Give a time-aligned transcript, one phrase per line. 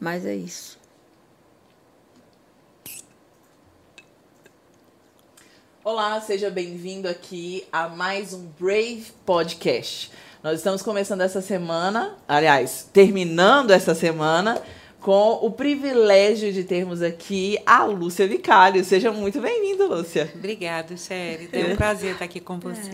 [0.00, 0.78] Mas é isso.
[5.84, 10.10] Olá, seja bem-vindo aqui a mais um Brave Podcast.
[10.42, 14.62] Nós estamos começando essa semana, aliás, terminando essa semana
[15.00, 18.84] com o privilégio de termos aqui a Lúcia Vicário.
[18.84, 20.30] Seja muito bem-vinda, Lúcia.
[20.34, 21.48] Obrigada, Sherry.
[21.52, 22.90] É um prazer estar aqui com você.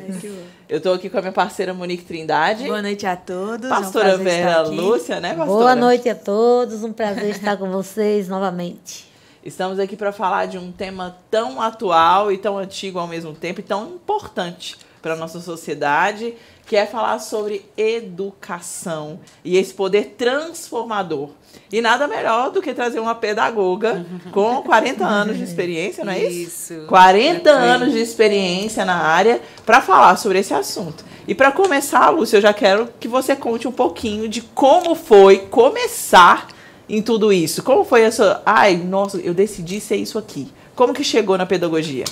[0.68, 2.64] Eu estou aqui com a minha parceira Monique Trindade.
[2.64, 3.68] Boa noite a todos.
[3.68, 5.46] Pastora é um Vera Lúcia, né, pastora?
[5.46, 6.84] Boa noite a todos.
[6.84, 9.06] Um prazer estar com vocês novamente.
[9.44, 13.60] Estamos aqui para falar de um tema tão atual e tão antigo ao mesmo tempo
[13.60, 16.34] e tão importante para a nossa sociedade,
[16.66, 21.30] que é falar sobre educação e esse poder transformador.
[21.72, 26.24] E nada melhor do que trazer uma pedagoga com 40 anos de experiência, não é
[26.24, 26.74] isso?
[26.74, 26.86] Isso.
[26.86, 31.04] 40 é anos de experiência na área para falar sobre esse assunto.
[31.26, 35.38] E para começar, Lúcia, eu já quero que você conte um pouquinho de como foi
[35.38, 36.48] começar
[36.88, 37.62] em tudo isso?
[37.62, 38.42] Como foi essa.
[38.44, 40.52] Ai, nossa, eu decidi ser isso aqui.
[40.74, 42.04] Como que chegou na pedagogia?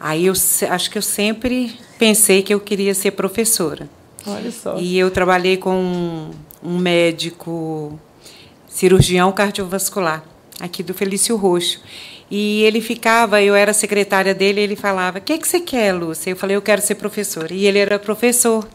[0.00, 0.34] Aí eu
[0.70, 3.88] acho que eu sempre pensei que eu queria ser professora.
[4.26, 4.78] Olha só.
[4.78, 6.30] E eu trabalhei com um,
[6.62, 7.98] um médico
[8.68, 10.22] cirurgião cardiovascular
[10.60, 11.80] aqui do Felício Roxo.
[12.30, 15.92] E ele ficava, eu era secretária dele, e ele falava: "O que que você quer,
[15.92, 17.52] Lúcia?" Eu falei: "Eu quero ser professora".
[17.54, 18.68] E ele era professor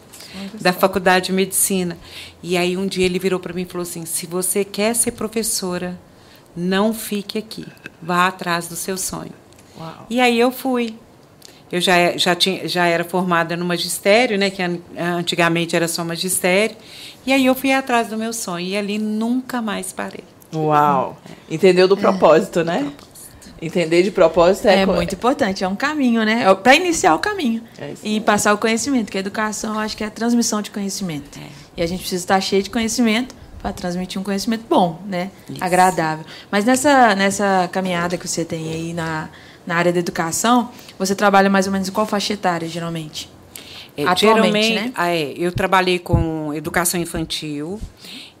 [0.60, 1.96] da faculdade de medicina.
[2.42, 5.12] E aí um dia ele virou para mim e falou assim: se você quer ser
[5.12, 5.98] professora,
[6.56, 7.66] não fique aqui,
[8.02, 9.32] vá atrás do seu sonho.
[9.78, 10.06] Uau.
[10.10, 10.94] E aí eu fui.
[11.74, 14.62] Eu já, já, tinha, já era formada no magistério, né, que
[14.96, 16.76] antigamente era só magistério.
[17.26, 18.64] E aí eu fui atrás do meu sonho.
[18.64, 20.22] E ali nunca mais parei.
[20.54, 21.18] Uau!
[21.50, 22.64] Entendeu do propósito, é.
[22.64, 22.78] né?
[22.78, 23.54] Do propósito.
[23.60, 26.44] Entender de propósito é, é muito importante, é um caminho, né?
[26.48, 29.96] É para iniciar o caminho é e passar o conhecimento, que a educação eu acho
[29.96, 31.40] que é a transmissão de conhecimento.
[31.40, 31.48] É.
[31.78, 35.32] E a gente precisa estar cheio de conhecimento para transmitir um conhecimento bom, né?
[35.50, 35.64] Isso.
[35.64, 36.24] Agradável.
[36.52, 39.28] Mas nessa, nessa caminhada que você tem aí na,
[39.66, 43.28] na área da educação, você trabalha mais ou menos em qual faixa etária, geralmente?
[43.96, 44.92] É, Atualmente, né?
[44.94, 47.80] Ah, é, eu trabalhei com educação infantil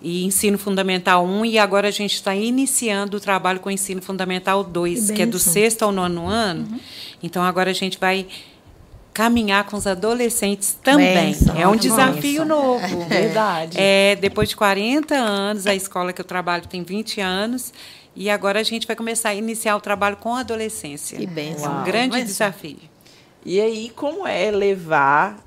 [0.02, 4.64] e ensino fundamental 1 e agora a gente está iniciando o trabalho com ensino fundamental
[4.64, 6.66] 2, que, que é do sexto ao nono ano.
[6.70, 6.80] Uhum.
[7.22, 8.26] Então agora a gente vai
[9.14, 11.32] caminhar com os adolescentes também.
[11.32, 12.44] Benção, é um desafio benção.
[12.44, 12.84] novo.
[13.08, 13.22] É.
[13.22, 13.76] Verdade.
[13.80, 17.72] É, depois de 40 anos, a escola que eu trabalho tem 20 anos.
[18.16, 21.18] E agora a gente vai começar a iniciar o trabalho com a adolescência.
[21.18, 21.56] Que bem.
[21.60, 22.78] É um grande Mas, desafio.
[23.44, 25.44] E aí, como é levar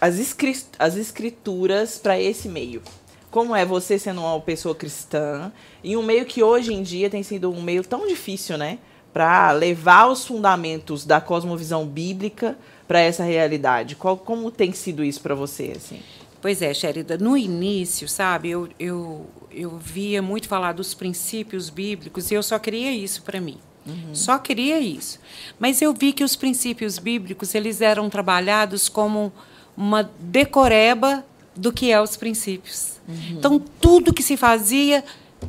[0.00, 0.36] as,
[0.78, 2.82] as escrituras para esse meio?
[3.30, 5.50] Como é você sendo uma pessoa cristã
[5.82, 8.78] em um meio que hoje em dia tem sido um meio tão difícil, né?
[9.12, 13.96] Para levar os fundamentos da cosmovisão bíblica para essa realidade.
[13.96, 15.72] Qual, como tem sido isso para você?
[15.76, 16.00] Assim?
[16.44, 22.30] Pois é, Sherida, no início, sabe, eu, eu, eu via muito falar dos princípios bíblicos
[22.30, 23.56] e eu só queria isso para mim.
[23.86, 24.14] Uhum.
[24.14, 25.18] Só queria isso.
[25.58, 29.32] Mas eu vi que os princípios bíblicos eles eram trabalhados como
[29.74, 31.24] uma decoreba
[31.56, 33.00] do que é os princípios.
[33.08, 33.38] Uhum.
[33.38, 35.02] Então, tudo que se fazia,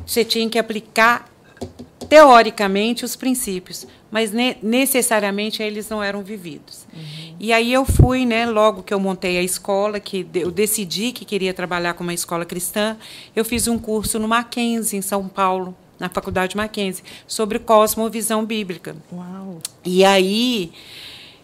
[0.06, 1.30] você tinha que aplicar
[2.08, 6.86] teoricamente os princípios, mas ne necessariamente eles não eram vividos.
[6.92, 7.36] Uhum.
[7.40, 11.24] E aí eu fui, né, logo que eu montei a escola, que eu decidi que
[11.24, 12.96] queria trabalhar com uma escola cristã,
[13.34, 18.94] eu fiz um curso no Mackenzie, em São Paulo, na Faculdade Mackenzie, sobre cosmovisão bíblica.
[19.12, 19.58] Uau.
[19.84, 20.72] E aí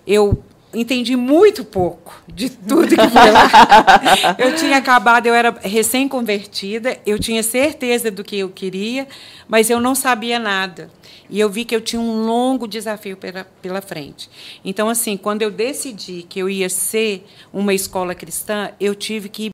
[0.07, 0.43] eu
[0.75, 4.37] entendi muito pouco de tudo que foi lá.
[4.39, 9.07] eu tinha acabado, eu era recém-convertida, eu tinha certeza do que eu queria,
[9.47, 10.91] mas eu não sabia nada.
[11.29, 14.29] E eu vi que eu tinha um longo desafio pela, pela frente.
[14.65, 19.51] Então, assim, quando eu decidi que eu ia ser uma escola cristã, eu tive que,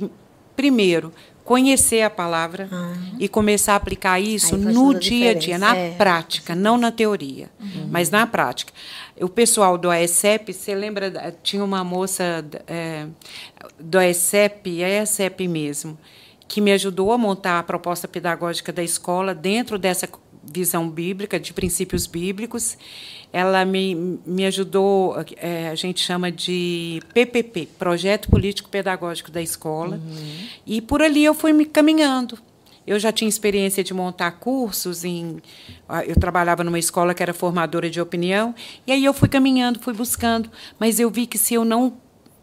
[0.57, 1.13] primeiro,
[1.49, 3.17] conhecer a palavra uhum.
[3.19, 5.93] e começar a aplicar isso no dia a dia, na é.
[5.93, 7.89] prática, não na teoria, uhum.
[7.91, 8.71] mas na prática.
[9.19, 13.07] O pessoal do AECEP, você lembra, tinha uma moça é,
[13.81, 15.99] do AECEP, é AECEP mesmo,
[16.47, 20.07] que me ajudou a montar a proposta pedagógica da escola dentro dessa
[20.53, 22.77] visão bíblica, de princípios bíblicos
[23.33, 29.97] ela me, me ajudou, é, a gente chama de PPP, Projeto Político Pedagógico da Escola,
[29.97, 30.47] uhum.
[30.67, 32.39] e por ali eu fui me caminhando.
[32.87, 35.43] Eu já tinha experiência de montar cursos em.
[36.07, 38.55] Eu trabalhava numa escola que era formadora de opinião,
[38.87, 41.99] e aí eu fui caminhando, fui buscando, mas eu vi que se eu não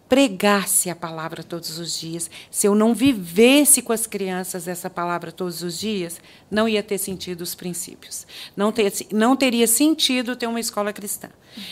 [0.07, 5.31] pregasse a palavra todos os dias, se eu não vivesse com as crianças essa palavra
[5.31, 6.19] todos os dias,
[6.49, 8.27] não ia ter sentido os princípios.
[8.55, 11.29] Não, ter, não teria sentido ter uma escola cristã.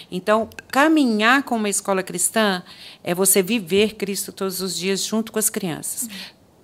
[0.09, 2.63] Então, caminhar com uma escola cristã
[3.03, 6.09] é você viver Cristo todos os dias junto com as crianças.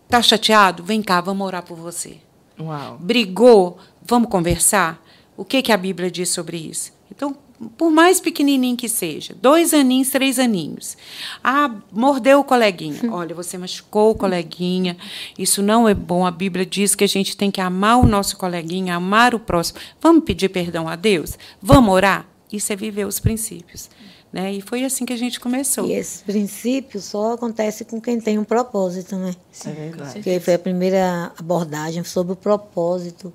[0.06, 0.84] Está chateado?
[0.84, 2.18] Vem cá, vamos orar por você.
[2.60, 2.98] Uau.
[2.98, 5.04] Brigou, vamos conversar?
[5.38, 6.92] O que, que a Bíblia diz sobre isso?
[7.12, 7.38] Então,
[7.78, 10.96] por mais pequenininho que seja, dois aninhos, três aninhos.
[11.44, 13.00] Ah, mordeu o coleguinha.
[13.12, 14.96] Olha, você machucou o coleguinha.
[15.38, 16.26] Isso não é bom.
[16.26, 19.80] A Bíblia diz que a gente tem que amar o nosso coleguinha, amar o próximo.
[20.00, 21.38] Vamos pedir perdão a Deus?
[21.62, 22.26] Vamos orar?
[22.52, 23.90] Isso é viver os princípios.
[24.32, 24.54] Né?
[24.54, 25.86] E foi assim que a gente começou.
[25.88, 29.36] E esses princípios só acontece com quem tem um propósito, né?
[29.66, 30.14] É verdade.
[30.14, 33.34] Porque foi a primeira abordagem sobre o propósito.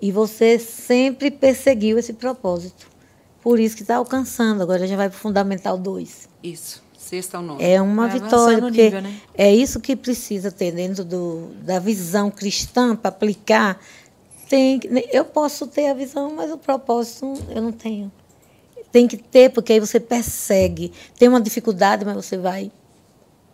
[0.00, 2.89] E você sempre perseguiu esse propósito.
[3.42, 4.62] Por isso que está alcançando.
[4.62, 6.28] Agora a gente vai para o Fundamental 2.
[6.42, 6.82] Isso.
[6.98, 7.60] Sexta ao nono.
[7.60, 9.14] É uma Vai vitória, porque nível, né?
[9.34, 13.80] é isso que precisa ter dentro do, da visão cristã para aplicar.
[14.48, 18.12] Tem, que- eu posso ter a visão, mas o propósito eu não tenho.
[18.92, 20.92] Tem que ter, porque aí você persegue.
[21.18, 22.70] Tem uma dificuldade, mas você vai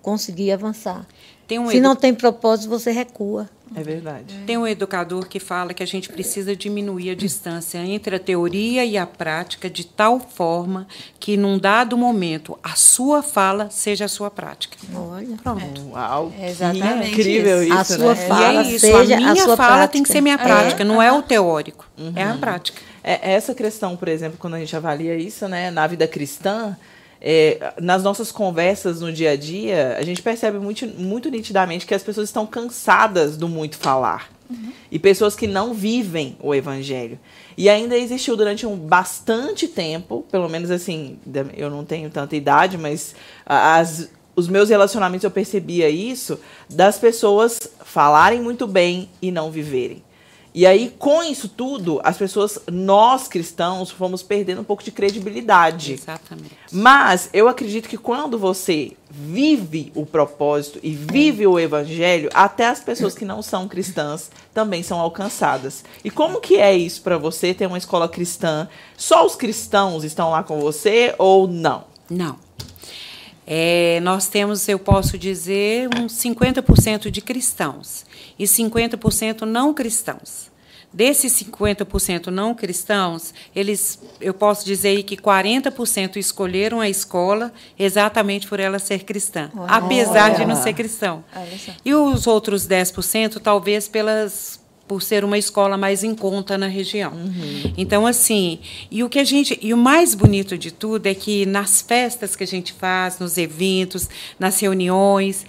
[0.02, 1.06] conseguir avançar.
[1.46, 3.48] Tem um Se edu- não tem propósito, você recua.
[3.74, 4.32] É verdade.
[4.46, 8.84] Tem um educador que fala que a gente precisa diminuir a distância entre a teoria
[8.84, 10.86] e a prática de tal forma
[11.18, 14.76] que, num dado momento, a sua fala seja a sua prática.
[14.94, 15.36] Olha.
[15.42, 15.80] Pronto.
[15.90, 16.32] Uau.
[16.38, 17.72] É exatamente que incrível isso.
[17.72, 18.26] isso, A sua né?
[18.28, 20.02] fala e é isso, seja a a minha sua fala tem prática.
[20.04, 20.38] que ser minha É.
[20.38, 21.84] prática, não é o teórico,
[22.14, 22.80] é a prática.
[23.02, 26.76] É, essa questão, por exemplo, quando a gente avalia isso, né, na vida cristã,
[27.20, 31.94] é, nas nossas conversas no dia a dia, a gente percebe muito, muito nitidamente que
[31.94, 34.30] as pessoas estão cansadas do muito falar.
[34.90, 37.18] E pessoas que não vivem o evangelho.
[37.56, 41.18] E ainda existiu durante um bastante tempo, pelo menos assim,
[41.56, 43.14] eu não tenho tanta idade, mas
[43.44, 46.38] as, os meus relacionamentos eu percebia isso,
[46.68, 50.05] das pessoas falarem muito bem e não viverem.
[50.56, 55.92] E aí, com isso tudo, as pessoas, nós cristãos, fomos perdendo um pouco de credibilidade.
[55.92, 56.56] Exatamente.
[56.72, 62.80] Mas eu acredito que quando você vive o propósito e vive o evangelho, até as
[62.80, 65.84] pessoas que não são cristãs também são alcançadas.
[66.02, 68.66] E como que é isso para você ter uma escola cristã?
[68.96, 71.84] Só os cristãos estão lá com você ou não?
[72.08, 72.38] Não.
[73.46, 78.05] É, nós temos, eu posso dizer, uns 50% de cristãos
[78.38, 80.50] e 50% não cristãos.
[80.92, 88.46] Desses 50% não cristãos, eles, eu posso dizer aí que 40% escolheram a escola exatamente
[88.46, 91.22] por ela ser cristã, apesar de não ser cristão.
[91.84, 97.12] E os outros 10%, talvez pelas por ser uma escola mais em conta na região.
[97.76, 98.60] Então, assim,
[98.90, 99.58] e o que a gente.
[99.60, 103.36] E o mais bonito de tudo é que nas festas que a gente faz, nos
[103.36, 105.44] eventos, nas reuniões,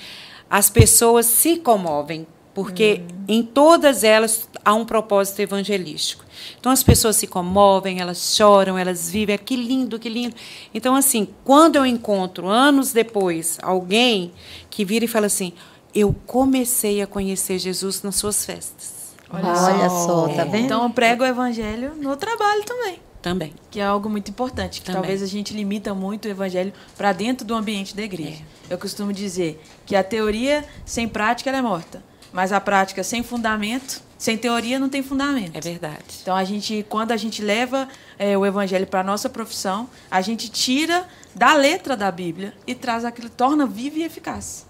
[0.50, 2.25] as pessoas se comovem,
[2.57, 6.25] porque em todas elas há um propósito evangelístico.
[6.59, 10.36] Então as pessoas se comovem, elas choram, elas vivem, ah, que lindo, que lindo.
[10.74, 14.31] Então, assim, quando eu encontro, anos depois, alguém
[14.71, 15.54] que vira e fala assim:
[15.94, 19.13] eu comecei a conhecer Jesus nas suas festas.
[19.30, 20.65] Olha, só, tá vendo?
[20.65, 23.00] Então eu prego o evangelho no trabalho também.
[23.21, 23.53] Também.
[23.69, 25.01] Que é algo muito importante, que Também.
[25.01, 28.42] talvez a gente limita muito o evangelho para dentro do ambiente da igreja.
[28.68, 32.01] Eu costumo dizer que a teoria sem prática ela é morta,
[32.38, 35.56] mas a prática sem fundamento, sem teoria não tem fundamento.
[35.56, 36.04] É verdade.
[36.22, 37.88] Então a gente, quando a gente leva
[38.19, 42.75] eh, o evangelho para a nossa profissão, a gente tira da letra da Bíblia e
[42.75, 44.68] traz aquilo, torna vivo e eficaz.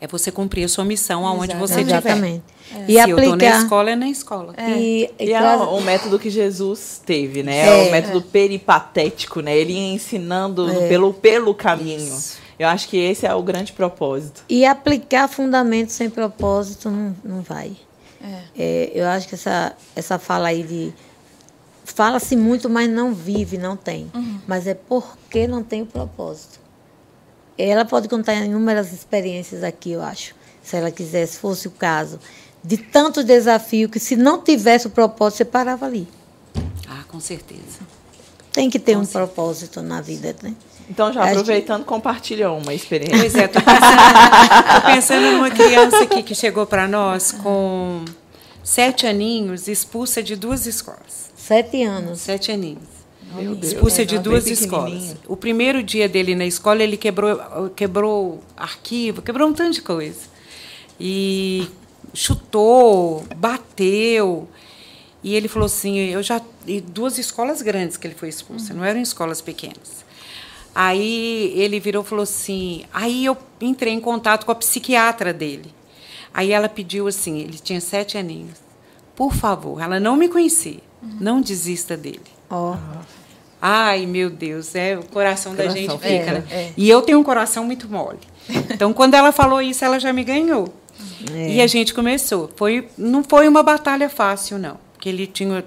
[0.00, 1.98] É você cumprir a sua missão aonde você estiver.
[1.98, 2.42] Exatamente.
[2.70, 3.58] Se E eu estou na aplicar.
[3.58, 4.54] escola, é na escola.
[4.58, 7.66] E, e E é o método que Jesus teve, né?
[7.66, 7.88] É.
[7.88, 9.54] o método peripatético, né?
[9.54, 12.16] Ele ia ensinando pelo, pelo caminho.
[12.58, 14.44] Eu acho que esse é o grande propósito.
[14.48, 17.76] E aplicar fundamentos sem propósito não, não vai.
[18.56, 20.92] É, eu acho que essa, essa fala aí de.
[21.84, 24.10] Fala-se muito, mas não vive, não tem.
[24.46, 26.58] Mas é porque não tem o propósito.
[27.58, 32.18] Ela pode contar inúmeras experiências aqui, eu acho, se ela quisesse, fosse o caso,
[32.64, 36.08] de tantos desafios que se não tivesse o propósito, você parava ali.
[36.88, 37.80] Ah, com certeza.
[38.50, 40.54] Tem que ter um propósito na vida, né?
[40.88, 43.18] Então, já que- aproveitando, compartilha uma experiência.
[43.18, 48.04] Pois é, tô pensando, tô pensando numa criança aqui que chegou para nós com
[48.62, 51.30] sete aninhos, expulsa de duas escolas.
[51.36, 52.20] Sete anos.
[52.20, 52.82] Sete aninhos.
[53.34, 53.72] Meu Deus.
[53.72, 55.16] expulsa de Bem duas escolas.
[55.26, 60.20] O primeiro dia dele na escola, ele quebrou, quebrou arquivo, quebrou um tanto de coisa.
[61.00, 61.66] E
[62.12, 64.48] chutou, bateu.
[65.22, 68.84] E ele falou assim, eu já e duas escolas grandes que ele foi expulso, não
[68.84, 70.03] eram escolas pequenas.
[70.74, 75.72] Aí ele virou e falou assim, aí eu entrei em contato com a psiquiatra dele.
[76.32, 78.58] Aí ela pediu assim, ele tinha sete aninhos,
[79.14, 80.80] por favor, ela não me conhecia,
[81.20, 82.20] não desista dele.
[82.50, 82.76] Ó.
[83.62, 86.44] Ai, meu Deus, é o coração, da Coração gente fica, fica, é, né?
[86.50, 86.72] é.
[86.76, 88.18] E eu tenho um coração muito mole.
[88.48, 90.68] Então, quando ela falou isso, ela já me ganhou.
[91.32, 91.54] É.
[91.54, 92.50] E a gente começou.
[92.56, 94.76] Foi, não foi uma batalha fácil, não.
[94.92, 95.64] Porque ele tinha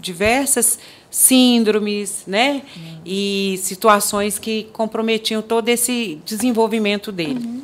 [0.00, 0.78] diversas
[1.14, 2.62] síndromes, né?
[2.76, 2.98] Uhum.
[3.06, 7.38] E situações que comprometiam todo esse desenvolvimento dele.
[7.38, 7.62] Uhum.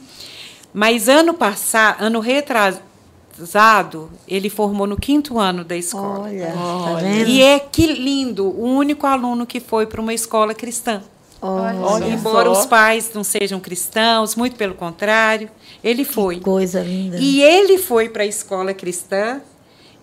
[0.72, 6.28] Mas ano passado, ano retrasado, ele formou no quinto ano da escola.
[6.28, 7.02] Olha, Olha.
[7.02, 11.02] Tá e é que lindo, o único aluno que foi para uma escola cristã.
[11.42, 12.06] Olha.
[12.06, 12.60] Embora só.
[12.60, 15.50] os pais não sejam cristãos, muito pelo contrário,
[15.82, 16.36] ele foi.
[16.36, 17.16] Que coisa linda.
[17.18, 19.40] E ele foi para a escola cristã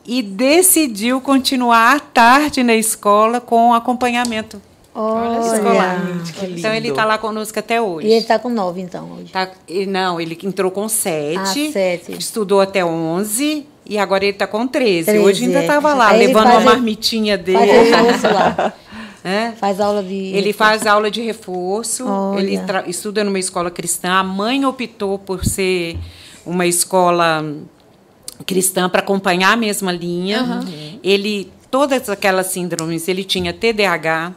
[0.08, 4.62] e decidiu continuar à tarde na escola com acompanhamento
[4.96, 6.02] Olha, escolar.
[6.50, 8.08] Então ele está lá conosco até hoje.
[8.08, 9.32] E ele está com nove, então, hoje?
[9.32, 9.52] Tá,
[9.88, 11.38] não, ele entrou com sete,
[11.68, 12.14] ah, sete.
[12.14, 15.06] estudou até onze e agora ele está com treze.
[15.06, 15.94] 13 hoje ainda estava é.
[15.94, 17.92] lá, Aí levando uma marmitinha dele.
[17.92, 18.74] Faz lá.
[19.24, 19.52] É?
[19.58, 20.16] Faz aula de.
[20.16, 22.08] Ele faz aula de reforço.
[22.08, 22.40] Olha.
[22.40, 24.12] Ele estuda numa escola cristã.
[24.12, 25.98] A mãe optou por ser
[26.46, 27.44] uma escola
[28.46, 30.44] cristã para acompanhar a mesma linha.
[30.44, 31.00] Uhum.
[31.04, 34.34] Ele todas aquelas síndromes, ele tinha TDAH.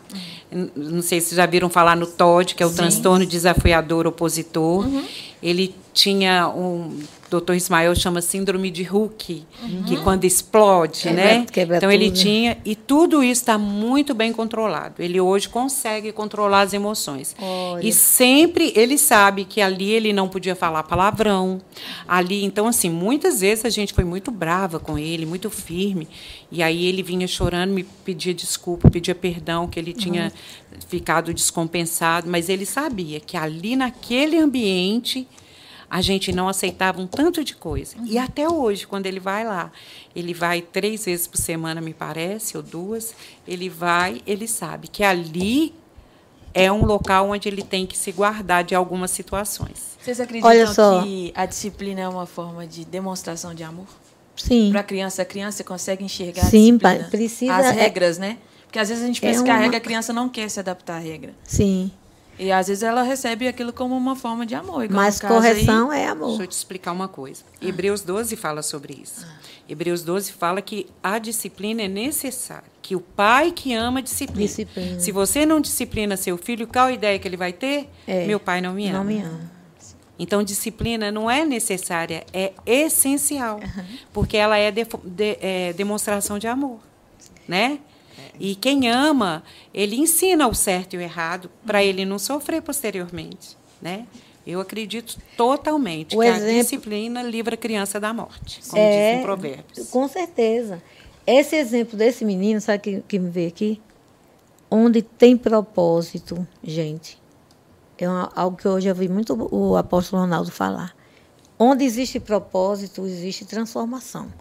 [0.75, 2.77] Não sei se já viram falar no TOD, que é o Sim.
[2.77, 4.85] transtorno desafiador opositor.
[4.85, 5.05] Uhum.
[5.43, 6.99] Ele tinha um
[7.31, 9.83] doutor Ismael chama síndrome de Hulk, uhum.
[9.85, 11.47] que quando explode, quebra, né?
[11.51, 12.03] Quebra então tudo.
[12.03, 14.97] ele tinha e tudo isso está muito bem controlado.
[14.99, 17.37] Ele hoje consegue controlar as emoções.
[17.41, 17.87] Olha.
[17.87, 21.61] E sempre ele sabe que ali ele não podia falar palavrão.
[22.07, 26.09] Ali, então assim, muitas vezes a gente foi muito brava com ele, muito firme,
[26.51, 30.81] e aí ele vinha chorando, me pedia desculpa, pedia perdão que ele tinha uhum.
[30.89, 35.29] ficado descompensado, mas ele sabia que ali naquele ambiente
[35.91, 37.97] a gente não aceitava um tanto de coisa.
[38.05, 38.23] E uhum.
[38.23, 39.73] até hoje, quando ele vai lá,
[40.15, 43.13] ele vai três vezes por semana, me parece, ou duas,
[43.47, 45.75] ele vai, ele sabe que ali
[46.55, 49.99] é um local onde ele tem que se guardar de algumas situações.
[50.01, 53.89] Vocês acreditam que a disciplina é uma forma de demonstração de amor?
[54.37, 54.71] Sim.
[54.71, 56.79] Para a criança, a criança consegue enxergar Sim,
[57.11, 58.39] precisa, as é regras, é, né?
[58.65, 60.61] Porque às vezes a gente pensa é que a regra, a criança não quer se
[60.61, 61.35] adaptar à regra.
[61.43, 61.91] Sim.
[62.41, 64.89] E às vezes ela recebe aquilo como uma forma de amor.
[64.89, 66.29] Mas correção aí, é amor.
[66.29, 67.45] Deixa eu te explicar uma coisa.
[67.61, 67.67] Ah.
[67.69, 69.27] Hebreus 12 fala sobre isso.
[69.29, 69.39] Ah.
[69.69, 72.65] Hebreus 12 fala que a disciplina é necessária.
[72.81, 74.47] Que o pai que ama disciplina.
[74.47, 74.99] disciplina.
[74.99, 77.91] Se você não disciplina seu filho, qual a ideia que ele vai ter?
[78.07, 78.27] É.
[78.27, 78.99] Meu pai não me ama.
[78.99, 79.51] Não me ama.
[80.19, 83.57] Então, disciplina não é necessária, é essencial.
[83.57, 83.85] Uhum.
[84.13, 86.79] Porque ela é, de, de, é demonstração de amor.
[87.47, 87.81] Né?
[88.41, 93.55] E quem ama, ele ensina o certo e o errado para ele não sofrer posteriormente,
[93.83, 94.07] né?
[94.47, 99.13] Eu acredito totalmente o que exemplo, a disciplina livra a criança da morte, como é,
[99.13, 99.91] diz em Provérbios.
[99.91, 100.83] Com certeza.
[101.27, 103.81] Esse exemplo desse menino, sabe que, que me vê aqui?
[104.71, 107.21] Onde tem propósito, gente.
[107.99, 110.97] É uma, algo que hoje eu vi muito o apóstolo Ronaldo falar.
[111.59, 114.33] Onde existe propósito, existe transformação.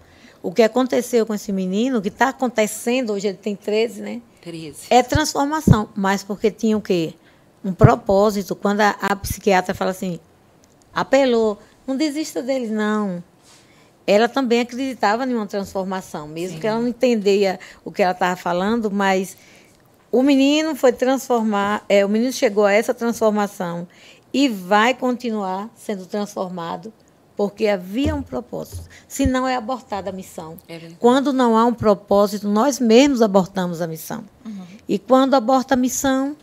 [0.41, 4.22] O que aconteceu com esse menino, que está acontecendo, hoje ele tem 13, né?
[4.41, 4.88] 13.
[4.89, 7.13] É transformação, mas porque tinha o quê?
[7.63, 8.55] Um propósito.
[8.55, 10.19] Quando a, a psiquiatra fala assim,
[10.93, 13.22] apelou, não desista dele, não.
[14.08, 16.62] Ela também acreditava em uma transformação, mesmo Sim.
[16.62, 19.38] que ela não entendia o que ela estava falando, mas
[20.12, 23.88] o menino foi transformar, é, o menino chegou a essa transformação
[24.34, 26.91] e vai continuar sendo transformado
[27.39, 28.84] porque havia um propósito.
[29.08, 30.58] Senão é abortada a missão.
[30.67, 34.25] É quando não há um propósito, nós mesmos abortamos a missão.
[34.46, 34.65] Uhum.
[34.89, 36.36] E quando aborta a missão,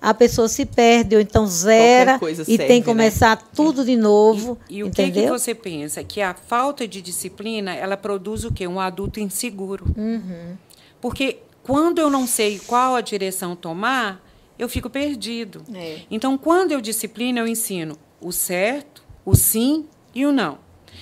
[0.00, 3.42] a pessoa se perde, ou então zera e serve, tem que começar né?
[3.54, 4.58] tudo de novo.
[4.68, 6.02] E, e o que, que, você pensa?
[6.02, 8.66] Que a falta de disciplina, ela produz o quê?
[8.66, 9.94] Um adulto inseguro.
[9.96, 10.56] Uhum.
[11.00, 14.20] Porque quando eu não sei qual a direção tomar,
[14.58, 15.62] eu fico perdido.
[15.72, 16.00] É.
[16.10, 20.58] Então, quando eu disciplino, eu ensino o certo, o sim e o não.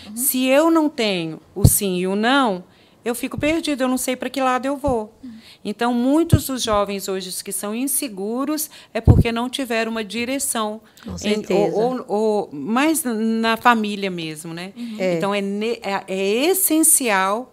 [0.07, 0.17] Uhum.
[0.17, 2.65] Se eu não tenho o sim e o não,
[3.05, 5.13] eu fico perdido, eu não sei para que lado eu vou.
[5.23, 5.31] Uhum.
[5.65, 10.81] Então, muitos dos jovens hoje que são inseguros é porque não tiveram uma direção.
[11.05, 11.77] Com certeza.
[11.77, 14.73] Ou, ou, ou, mais na família mesmo, né?
[14.77, 14.97] Uhum.
[14.99, 15.17] É.
[15.17, 17.53] Então, é, é, é, essencial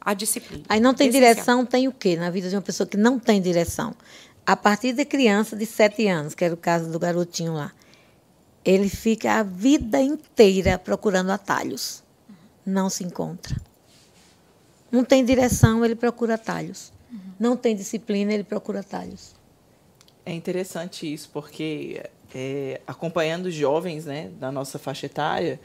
[0.00, 0.64] a disciplina.
[0.68, 1.34] Aí não tem essencial.
[1.34, 3.94] direção, tem o quê na vida de uma pessoa que não tem direção?
[4.46, 7.72] A partir de criança de sete anos, que era o caso do garotinho lá
[8.66, 12.02] ele fica a vida inteira procurando atalhos.
[12.66, 13.56] Não se encontra.
[14.90, 16.92] Não tem direção, ele procura atalhos.
[17.38, 19.34] Não tem disciplina, ele procura atalhos.
[20.24, 22.02] É interessante isso, porque
[22.34, 25.60] é, acompanhando os jovens né, da nossa faixa etária,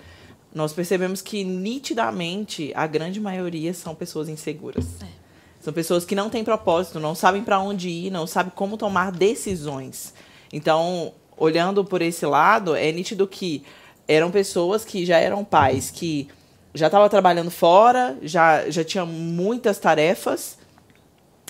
[0.53, 4.85] nós percebemos que nitidamente a grande maioria são pessoas inseguras.
[5.01, 5.07] É.
[5.59, 9.11] São pessoas que não têm propósito, não sabem para onde ir, não sabem como tomar
[9.11, 10.13] decisões.
[10.51, 13.63] Então, olhando por esse lado, é nítido que
[14.07, 16.27] eram pessoas que já eram pais, que
[16.73, 20.57] já estava trabalhando fora, já, já tinha muitas tarefas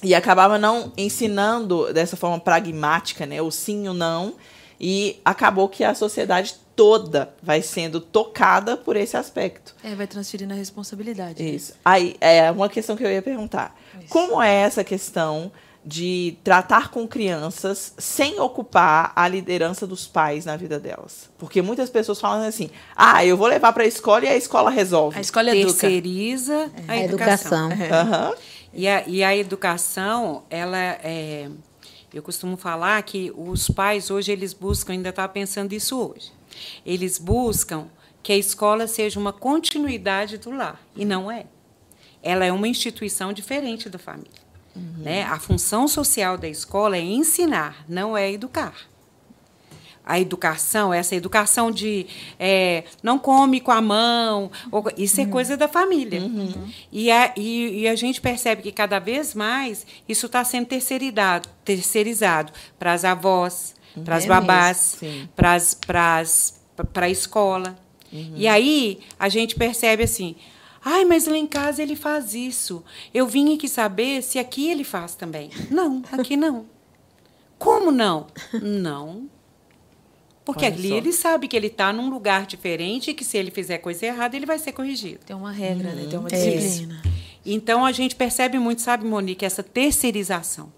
[0.04, 3.42] e acabava não ensinando dessa forma pragmática, né?
[3.42, 4.34] O sim e o não.
[4.80, 9.76] E acabou que a sociedade toda vai sendo tocada por esse aspecto.
[9.84, 11.44] É, vai transferindo a responsabilidade.
[11.44, 11.50] Né?
[11.50, 11.74] Isso.
[11.86, 13.80] Aí, é uma questão que eu ia perguntar.
[14.00, 14.10] Isso.
[14.10, 15.52] Como é essa questão
[15.84, 21.30] de tratar com crianças sem ocupar a liderança dos pais na vida delas?
[21.38, 24.70] Porque muitas pessoas falam assim: ah, eu vou levar para a escola e a escola
[24.70, 25.18] resolve.
[25.18, 27.72] A escola terceiriza a, a educação.
[27.72, 28.30] educação.
[28.30, 28.36] Uhum.
[28.74, 31.50] E, a, e a educação, ela é.
[32.14, 36.32] Eu costumo falar que os pais hoje eles buscam, ainda estava pensando isso hoje
[36.86, 37.88] eles buscam
[38.24, 41.46] que a escola seja uma continuidade do lar, e não é.
[42.22, 44.41] Ela é uma instituição diferente da família.
[44.76, 45.04] Uhum.
[45.04, 45.24] Né?
[45.24, 48.74] A função social da escola é ensinar, não é educar.
[50.04, 52.08] A educação, essa educação de
[52.40, 55.30] é, não come com a mão, ou, isso é uhum.
[55.30, 56.22] coisa da família.
[56.22, 56.70] Uhum.
[56.92, 61.48] E, a, e, e, a gente percebe que cada vez mais isso está sendo terceirizado,
[61.64, 65.00] terceirizado para as avós, para as é babás,
[65.36, 67.78] para a escola.
[68.12, 68.34] Uhum.
[68.36, 70.36] E aí a gente percebe assim,
[70.84, 72.84] ai, mas lá em casa ele faz isso.
[73.14, 75.50] Eu vim aqui saber se aqui ele faz também.
[75.70, 76.66] Não, aqui não.
[77.58, 78.28] Como não?
[78.62, 79.30] Não.
[80.44, 80.96] Porque Olha ali só.
[80.96, 84.36] ele sabe que ele está num lugar diferente e que se ele fizer coisa errada,
[84.36, 85.20] ele vai ser corrigido.
[85.26, 85.96] Tem uma regra, uhum.
[85.96, 86.08] né?
[86.10, 86.54] Tem uma uhum.
[86.54, 87.02] disciplina.
[87.06, 87.12] É.
[87.46, 90.72] Então a gente percebe muito, sabe, Monique, essa terceirização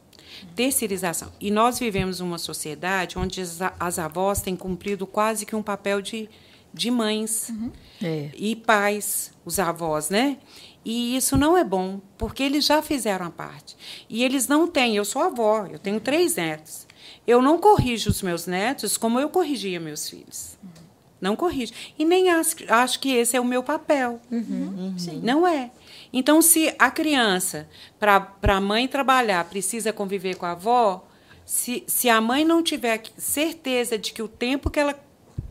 [0.55, 1.31] terceirização.
[1.39, 6.01] E nós vivemos uma sociedade onde as, as avós têm cumprido quase que um papel
[6.01, 6.29] de,
[6.73, 7.71] de mães uhum.
[8.01, 8.29] é.
[8.35, 10.37] e pais, os avós, né?
[10.85, 13.77] E isso não é bom, porque eles já fizeram a parte.
[14.09, 14.97] E eles não têm.
[14.97, 16.85] Eu sou avó, eu tenho três netos.
[17.25, 20.57] Eu não corrijo os meus netos como eu corrigia meus filhos.
[20.61, 20.83] Uhum.
[21.21, 21.71] Não corrijo.
[21.97, 24.19] E nem acho, acho que esse é o meu papel.
[24.29, 24.95] Uhum.
[24.97, 25.21] Uhum.
[25.21, 25.71] Não é.
[26.11, 31.07] Então, se a criança, para a mãe trabalhar, precisa conviver com a avó,
[31.45, 34.93] se, se a mãe não tiver certeza de que o tempo que ela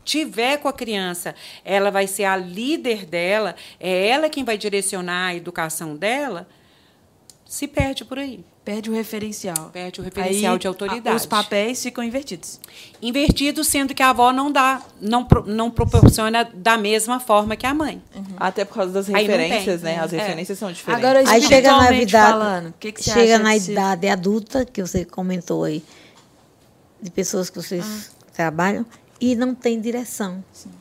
[0.03, 5.27] tiver com a criança, ela vai ser a líder dela, é ela quem vai direcionar
[5.27, 6.47] a educação dela,
[7.45, 8.43] se perde por aí.
[8.65, 9.69] Perde o referencial.
[9.73, 11.15] Perde o referencial Aí, de autoridade.
[11.17, 12.61] Os papéis ficam invertidos.
[13.01, 17.73] Invertidos, sendo que a avó não dá, não, não proporciona da mesma forma que a
[17.73, 18.01] mãe.
[18.15, 18.23] Uhum.
[18.37, 19.99] Até por causa das referências, né?
[19.99, 20.17] As é.
[20.17, 21.05] referências são diferentes.
[21.05, 25.65] Agora, aí chega na idade, falando, que que chega na idade adulta, que você comentou
[25.65, 25.83] aí,
[27.01, 28.31] de pessoas que vocês ah.
[28.33, 28.85] trabalham,
[29.19, 30.43] e não tem direção.
[30.51, 30.71] Sim.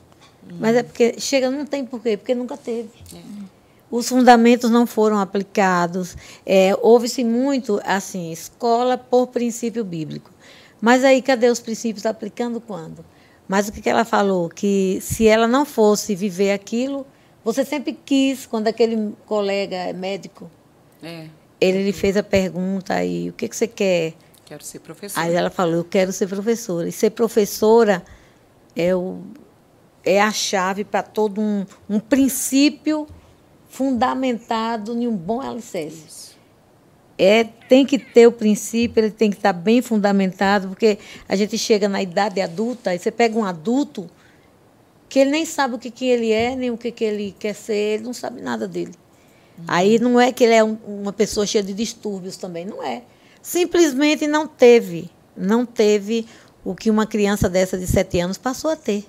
[0.59, 2.17] Mas é porque chega, não tem por quê?
[2.17, 2.91] Porque nunca teve.
[3.15, 3.53] É
[3.93, 6.17] os fundamentos não foram aplicados.
[6.47, 10.31] É, Houve-se muito, assim, escola por princípio bíblico.
[10.81, 13.05] Mas aí, cadê os princípios aplicando quando?
[13.47, 14.49] Mas o que ela falou?
[14.49, 17.07] Que se ela não fosse viver aquilo,
[17.45, 20.51] você sempre quis, quando aquele colega é médico,
[21.03, 21.27] é.
[21.61, 24.15] ele lhe fez a pergunta aí, o que, que você quer?
[24.47, 25.27] Quero ser professora.
[25.27, 26.89] Aí ela falou, eu quero ser professora.
[26.89, 28.03] E ser professora
[28.77, 29.21] é, o,
[30.05, 33.07] é a chave para todo um, um princípio
[33.69, 36.33] fundamentado em um bom alicerce.
[37.19, 41.57] É, tem que ter o princípio, ele tem que estar bem fundamentado, porque a gente
[41.57, 44.11] chega na idade adulta e você pega um adulto
[45.09, 47.55] que ele nem sabe o que, que ele é, nem o que, que ele quer
[47.55, 48.93] ser, ele não sabe nada dele.
[49.59, 49.65] Uhum.
[49.69, 53.03] Aí não é que ele é um, uma pessoa cheia de distúrbios também, não é.
[53.43, 56.27] Simplesmente não teve, não teve
[56.65, 59.07] o que uma criança dessa de sete anos passou a ter.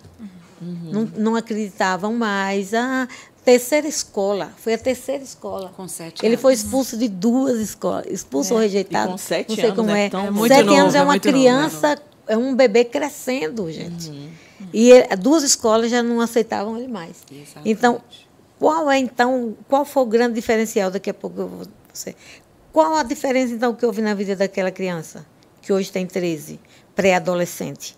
[0.61, 0.89] Uhum.
[0.91, 2.73] Não, não acreditavam mais.
[2.73, 3.07] Ah,
[3.43, 4.51] terceira escola.
[4.57, 5.71] Foi a terceira escola.
[5.75, 8.05] Com sete Ele foi expulso de duas escolas.
[8.07, 8.55] Expulso é.
[8.55, 9.09] ou rejeitado.
[9.09, 10.05] E com sete não sei anos, como é.
[10.05, 10.09] é.
[10.09, 14.09] Tão sete novo, anos é, é uma criança, novo, é um bebê crescendo, gente.
[14.09, 14.29] Uhum.
[14.73, 17.17] E ele, duas escolas já não aceitavam ele mais.
[17.31, 17.69] Exatamente.
[17.69, 18.01] Então,
[18.57, 20.89] qual é então, qual foi o grande diferencial?
[20.89, 22.15] Daqui a pouco eu vou você.
[22.71, 25.25] Qual a diferença então que houve na vida daquela criança
[25.61, 26.59] que hoje tem 13,
[26.95, 27.97] pré-adolescente?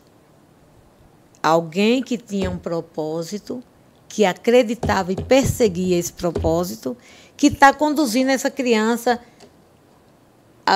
[1.41, 3.63] Alguém que tinha um propósito
[4.07, 6.95] que acreditava e perseguia esse propósito,
[7.35, 9.19] que está conduzindo essa criança,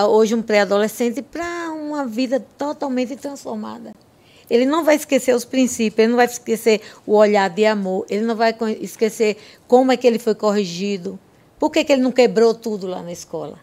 [0.10, 3.94] hoje um pré-adolescente, para uma vida totalmente transformada.
[4.50, 8.26] Ele não vai esquecer os princípios, ele não vai esquecer o olhar de amor, ele
[8.26, 11.20] não vai esquecer como é que ele foi corrigido,
[11.60, 13.60] por que, que ele não quebrou tudo lá na escola.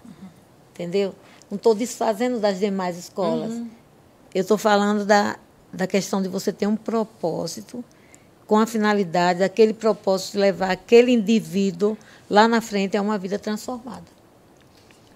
[0.73, 1.15] Entendeu?
[1.51, 3.53] Não estou desfazendo das demais escolas.
[3.53, 3.69] Uhum.
[4.37, 5.39] Eu estou falando da,
[5.73, 7.83] da questão de você ter um propósito
[8.47, 11.97] com a finalidade, aquele propósito de levar aquele indivíduo
[12.29, 14.05] lá na frente a uma vida transformada.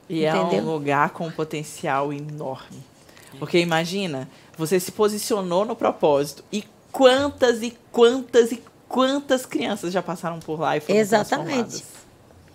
[0.09, 0.61] E Entendeu?
[0.61, 2.83] é um lugar com um potencial enorme.
[3.38, 10.02] Porque imagina, você se posicionou no propósito e quantas e quantas e quantas crianças já
[10.02, 11.85] passaram por lá e foram Exatamente.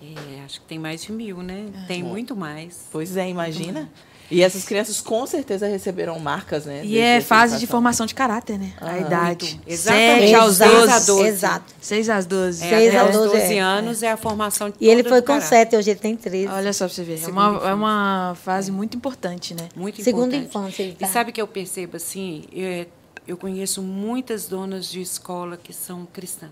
[0.02, 1.68] É, acho que tem mais de mil, né?
[1.88, 2.88] Tem muito mais.
[2.92, 3.88] Pois é, imagina.
[4.30, 6.82] E essas crianças com certeza receberam marcas, né?
[6.84, 8.74] E é fase de formação de caráter, né?
[8.82, 9.62] Ah, a idade.
[9.68, 10.30] Exatamente.
[10.32, 10.92] 7 aos 12.
[10.92, 11.28] a 12.
[11.28, 11.74] Exato.
[11.80, 12.64] 6 às 12.
[12.64, 13.60] É, Seis até a aos 12 12 é.
[13.60, 15.48] anos é a formação de E ele foi com caráter.
[15.48, 16.48] 7, hoje ele tem 13.
[16.48, 17.14] Olha só pra você ver.
[17.14, 19.70] É Segunda uma, é uma fase muito importante, né?
[19.76, 20.50] Muito Segunda importante.
[20.72, 21.08] infância, ele E tá.
[21.08, 22.46] sabe que eu percebo assim?
[22.52, 22.88] Eu,
[23.28, 26.52] eu conheço muitas donas de escola que são cristãs,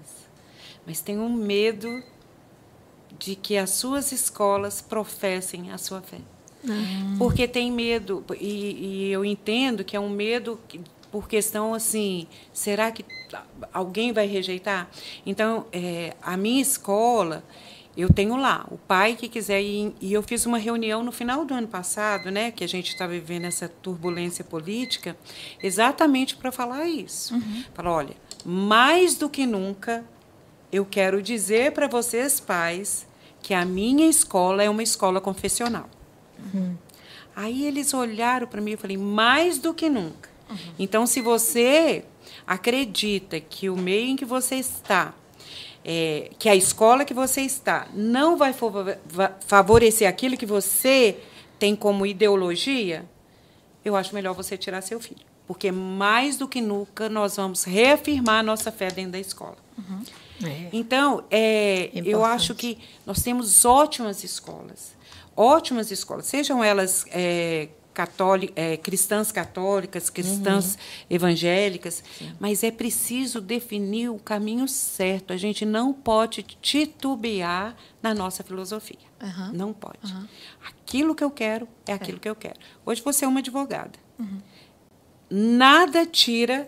[0.85, 2.03] mas tenho medo
[3.17, 6.17] de que as suas escolas professem a sua fé.
[7.17, 10.79] Porque tem medo, e, e eu entendo que é um medo que-
[11.11, 13.05] por questão assim, será que
[13.71, 14.89] alguém vai rejeitar?
[15.25, 17.43] Então, é, a minha escola,
[17.95, 21.45] eu tenho lá, o pai que quiser ir, e eu fiz uma reunião no final
[21.45, 25.15] do ano passado, né, que a gente está vivendo essa turbulência política,
[25.61, 27.35] exatamente para falar isso.
[27.75, 30.03] Falar, olha, mais do que nunca,
[30.71, 33.05] eu quero dizer para vocês, pais,
[33.41, 35.87] que a minha escola é uma escola confessional.
[37.35, 40.29] Aí eles olharam para mim e falei, mais do que nunca.
[40.77, 42.05] Então, se você
[42.45, 45.13] acredita que o meio em que você está,
[45.83, 51.17] é, que a escola que você está, não vai favo- va- favorecer aquilo que você
[51.57, 53.05] tem como ideologia,
[53.83, 55.21] eu acho melhor você tirar seu filho.
[55.47, 59.57] Porque mais do que nunca nós vamos reafirmar a nossa fé dentro da escola.
[60.43, 60.69] É.
[60.71, 64.93] Então, é, eu acho que nós temos ótimas escolas.
[65.35, 67.69] Ótimas escolas, sejam elas é,
[68.55, 70.77] é, cristãs católicas, cristãs
[71.09, 72.03] evangélicas,
[72.39, 75.33] mas é preciso definir o caminho certo.
[75.33, 78.97] A gente não pode titubear na nossa filosofia.
[79.21, 79.51] Aham.
[79.53, 80.13] Não pode.
[80.65, 82.59] Aquilo que eu quero é aquilo que eu quero.
[82.85, 83.97] Hoje você é uma advogada.
[85.29, 86.67] Nada tira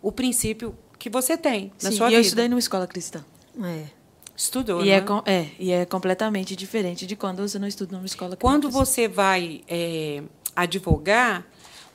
[0.00, 2.18] o princípio que você tem na Sim, sua e vida.
[2.18, 3.24] eu estudei numa escola cristã.
[3.62, 4.01] É.
[4.42, 4.96] Estudou, E né?
[4.96, 8.36] é, com- é, e é completamente diferente de quando você não estuda numa escola.
[8.36, 10.20] Quando você vai é,
[10.56, 11.46] advogar,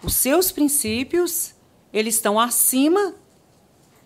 [0.02, 1.54] os seus princípios
[1.92, 3.14] eles estão acima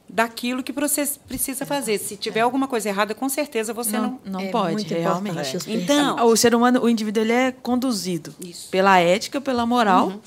[0.10, 2.00] daquilo que você precisa fazer.
[2.00, 4.20] Se tiver alguma coisa errada, com certeza você não.
[4.26, 5.58] não, não É pode, muito realmente.
[5.68, 8.70] Então, O ser humano, o indivíduo, ele é conduzido Isso.
[8.70, 10.20] pela ética, pela moral,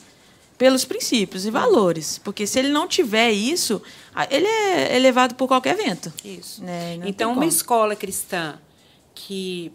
[0.65, 2.17] pelos princípios e valores.
[2.17, 3.83] Porque se ele não tiver isso,
[4.31, 6.11] ele é levado por qualquer vento.
[6.25, 6.65] Isso.
[6.65, 7.01] Né?
[7.05, 8.59] Então, uma escola cristã
[9.15, 9.71] que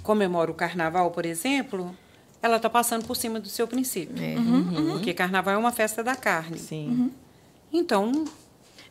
[0.00, 1.92] comemora o carnaval, por exemplo,
[2.40, 4.14] ela está passando por cima do seu princípio.
[4.22, 4.36] É.
[4.92, 6.56] Porque carnaval é uma festa da carne.
[6.56, 7.10] Sim.
[7.72, 8.26] Então,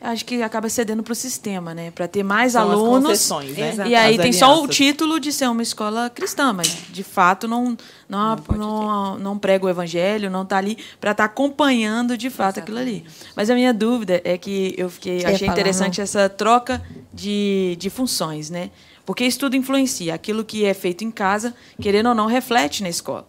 [0.06, 1.89] Acho que acaba cedendo para o sistema, né?
[1.89, 3.30] Para ter mais São alunos.
[3.56, 3.88] né?
[3.88, 4.76] E aí As tem só o alianças.
[4.76, 7.78] título de ser uma escola cristã, mas de fato não
[8.10, 12.80] não não, não, prega o evangelho, não está ali para estar acompanhando de fato aquilo
[12.80, 13.06] ali.
[13.34, 17.89] Mas a minha dúvida é que eu fiquei achei falar, interessante essa troca de, de
[17.89, 18.72] funções, né?
[19.06, 20.13] Porque isso tudo influencia.
[20.13, 23.26] Aquilo que é feito em casa, querendo ou não, reflete na escola.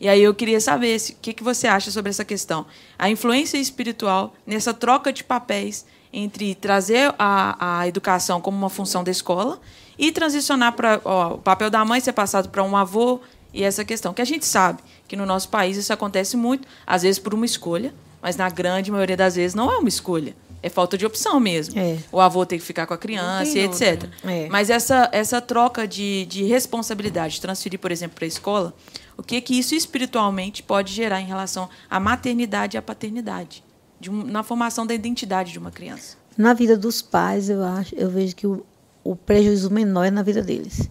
[0.00, 2.66] E aí eu queria saber o que, que você acha sobre essa questão.
[2.98, 5.84] A influência espiritual nessa troca de papéis
[6.14, 9.58] entre trazer a, a educação como uma função da escola
[9.98, 13.20] e transicionar para o papel da mãe ser passado para um avô
[13.52, 14.14] e essa questão.
[14.14, 17.44] Que a gente sabe que no nosso país isso acontece muito, às vezes por uma
[17.44, 20.36] escolha, mas na grande maioria das vezes não é uma escolha.
[20.62, 21.78] É falta de opção mesmo.
[21.78, 21.98] É.
[22.10, 24.08] O avô tem que ficar com a criança etc.
[24.24, 24.48] É.
[24.48, 28.74] Mas essa, essa troca de, de responsabilidade, transferir, por exemplo, para a escola,
[29.16, 33.73] o que que isso espiritualmente pode gerar em relação à maternidade e à paternidade, de
[34.10, 36.16] um- na formação da identidade de uma criança?
[36.36, 38.64] Na vida dos pais, eu acho, eu vejo que o,
[39.02, 40.88] o prejuízo menor é na vida deles.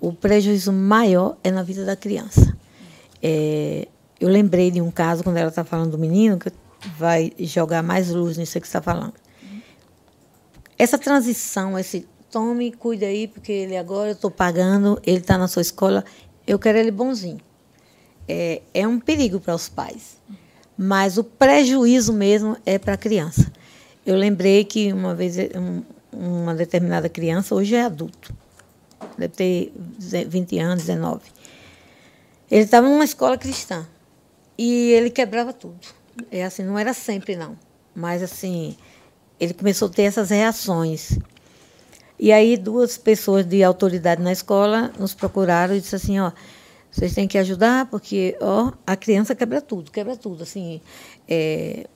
[0.00, 2.56] O prejuízo maior é na vida da criança.
[3.22, 3.86] É,
[4.18, 6.50] eu lembrei de um caso, quando ela está falando do menino, que
[6.98, 9.14] vai jogar mais luz nisso que está falando.
[10.78, 15.46] Essa transição, esse tome, cuida aí, porque ele agora eu estou pagando, ele está na
[15.46, 16.04] sua escola,
[16.46, 17.38] eu quero ele bonzinho.
[18.26, 20.16] É, é um perigo para os pais.
[20.82, 23.52] Mas o prejuízo mesmo é para a criança.
[24.04, 28.34] Eu lembrei que uma vez um- uma determinada criança, hoje é adulto,
[29.16, 29.72] deve ter
[30.28, 31.20] 20 anos, 19.
[32.50, 33.86] Ele estava numa escola cristã
[34.58, 35.78] e ele quebrava tudo.
[36.32, 37.56] É assim, não era sempre não,
[37.94, 38.76] mas assim,
[39.38, 41.16] ele começou a ter essas reações.
[42.18, 46.32] E aí duas pessoas de autoridade na escola nos procuraram e disse assim, ó,
[46.92, 50.80] vocês têm que ajudar porque, ó, a criança quebra tudo, quebra tudo, assim,
[51.26, 51.88] é,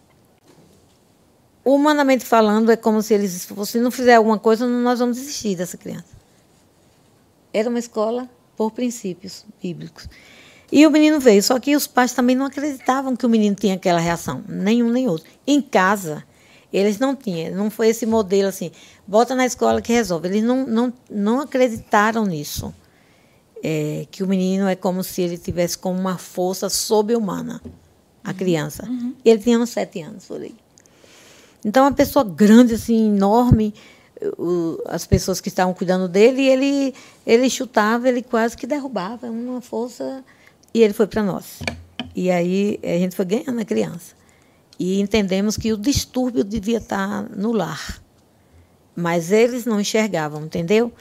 [1.62, 5.76] humanamente falando, é como se eles, se não fizer alguma coisa, nós vamos desistir dessa
[5.76, 6.16] criança.
[7.52, 10.08] Era uma escola por princípios bíblicos.
[10.72, 13.74] E o menino veio, só que os pais também não acreditavam que o menino tinha
[13.74, 15.28] aquela reação, nenhum nem outro.
[15.46, 16.24] Em casa,
[16.72, 18.70] Eles não tinham, não foi esse modelo assim,
[19.06, 20.28] bota na escola que resolve.
[20.28, 22.74] Eles não, não, não acreditaram nisso.
[23.62, 27.60] É, que o menino é como se ele tivesse com uma força sobre-humana,
[28.22, 28.86] a criança.
[28.86, 29.14] Uhum.
[29.24, 30.54] Ele tinha uns sete anos por aí.
[31.64, 33.74] Então, uma pessoa grande, assim, enorme,
[34.38, 36.94] o, as pessoas que estavam cuidando dele, ele,
[37.26, 40.24] ele chutava, ele quase que derrubava, uma força,
[40.72, 41.60] e ele foi para nós.
[42.14, 44.14] E aí a gente foi ganhando a criança.
[44.78, 48.00] E entendemos que o distúrbio devia estar no lar.
[48.94, 50.92] Mas eles não enxergavam, entendeu?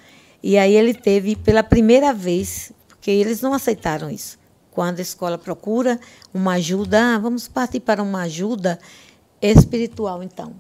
[0.47, 4.37] E aí ele teve, pela primeira vez, porque eles não aceitaram isso.
[4.69, 5.99] Quando a escola procura
[6.31, 8.77] uma ajuda, ah, vamos partir para uma ajuda
[9.41, 10.53] espiritual, então.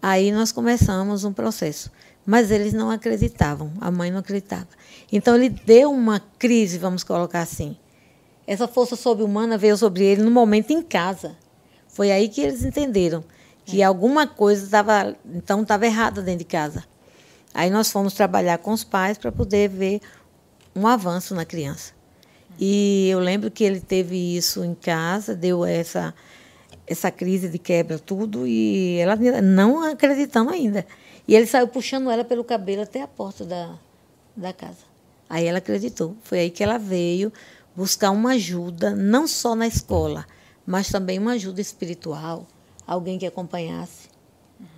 [0.00, 1.92] Aí nós começamos um processo.
[2.24, 4.68] Mas eles não acreditavam, a mãe não acreditava.
[5.12, 7.76] Então ele deu uma crise, vamos colocar assim.
[8.46, 11.36] Essa força sobre-humana veio sobre ele no momento em casa.
[11.86, 13.22] Foi aí que eles entenderam
[13.66, 13.84] que é.
[13.84, 16.82] alguma coisa estava então estava errada dentro de casa.
[17.54, 20.00] Aí nós fomos trabalhar com os pais para poder ver
[20.74, 21.92] um avanço na criança.
[22.58, 26.14] E eu lembro que ele teve isso em casa, deu essa
[26.86, 30.86] essa crise de quebra tudo e ela não acreditando ainda.
[31.26, 33.74] E ele saiu puxando ela pelo cabelo até a porta da,
[34.34, 34.88] da casa.
[35.28, 36.16] Aí ela acreditou.
[36.22, 37.30] Foi aí que ela veio
[37.76, 40.26] buscar uma ajuda, não só na escola,
[40.66, 42.46] mas também uma ajuda espiritual,
[42.86, 44.08] alguém que acompanhasse.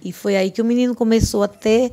[0.03, 1.93] E foi aí que o menino começou a ter.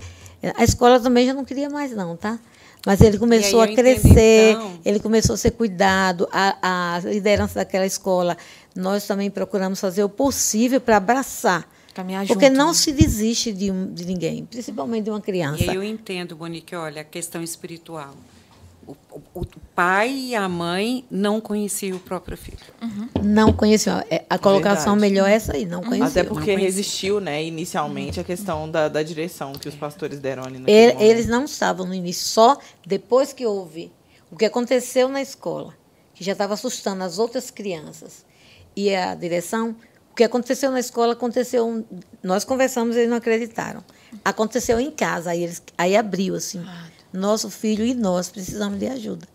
[0.56, 2.39] A escola também já não queria mais, não, tá?
[2.86, 4.80] Mas ele começou a crescer, então...
[4.86, 8.38] ele começou a ser cuidado, a, a liderança daquela escola.
[8.76, 11.67] Nós também procuramos fazer o possível para abraçar.
[11.93, 12.73] Caminhar Porque junto, não né?
[12.73, 15.63] se desiste de, um, de ninguém, principalmente de uma criança.
[15.63, 18.13] E eu entendo, Monique, olha, a questão espiritual
[18.88, 18.95] o,
[19.34, 19.45] o,
[19.76, 22.58] pai e a mãe não conheciam o próprio filho.
[22.82, 23.10] Uhum.
[23.21, 24.02] Não conheciam.
[24.10, 25.13] É, a colocação Verdade.
[25.13, 26.08] melhor é essa aí, não conheciam.
[26.08, 30.58] Até porque resistiu, né, inicialmente, a questão da, da direção que os pastores deram ali
[30.58, 33.91] no Ele, Eles não estavam no início, só depois que houve
[34.32, 35.73] o que aconteceu na escola,
[36.13, 38.26] que já estava assustando as outras crianças.
[38.76, 39.76] E a direção,
[40.12, 41.86] o que aconteceu na escola aconteceu.
[42.23, 43.84] Nós conversamos, eles não acreditaram.
[44.23, 46.63] Aconteceu em casa, aí, eles, aí abriu assim.
[46.65, 49.28] Ah, nosso filho e nós precisamos de ajuda.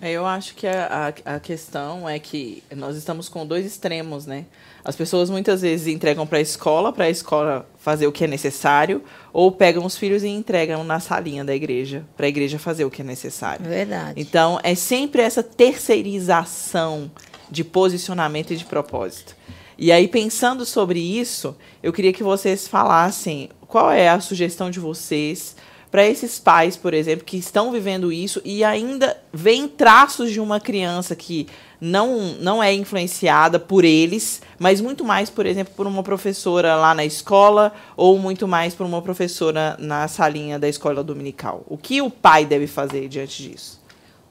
[0.00, 4.26] É, eu acho que a, a, a, questão é que nós estamos com dois extremos,
[4.26, 4.46] né?
[4.84, 8.26] As pessoas muitas vezes entregam para a escola, para a escola fazer o que é
[8.26, 12.84] necessário, ou pegam os filhos e entregam na salinha da igreja, para a igreja fazer
[12.84, 13.64] o que é necessário.
[13.64, 14.20] Verdade.
[14.20, 17.10] Então, é sempre essa terceirização
[17.50, 19.36] de posicionamento e de propósito.
[19.76, 24.80] E aí, pensando sobre isso, eu queria que vocês falassem qual é a sugestão de
[24.80, 25.54] vocês
[25.90, 30.60] para esses pais, por exemplo, que estão vivendo isso e ainda veem traços de uma
[30.60, 31.46] criança que
[31.80, 36.94] não, não é influenciada por eles, mas muito mais, por exemplo, por uma professora lá
[36.94, 41.64] na escola ou muito mais por uma professora na salinha da escola dominical.
[41.66, 43.80] O que o pai deve fazer diante disso?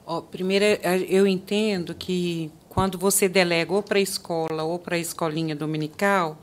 [0.06, 0.64] Oh, primeiro,
[1.08, 6.38] eu entendo que quando você delega ou para a escola ou para a escolinha dominical,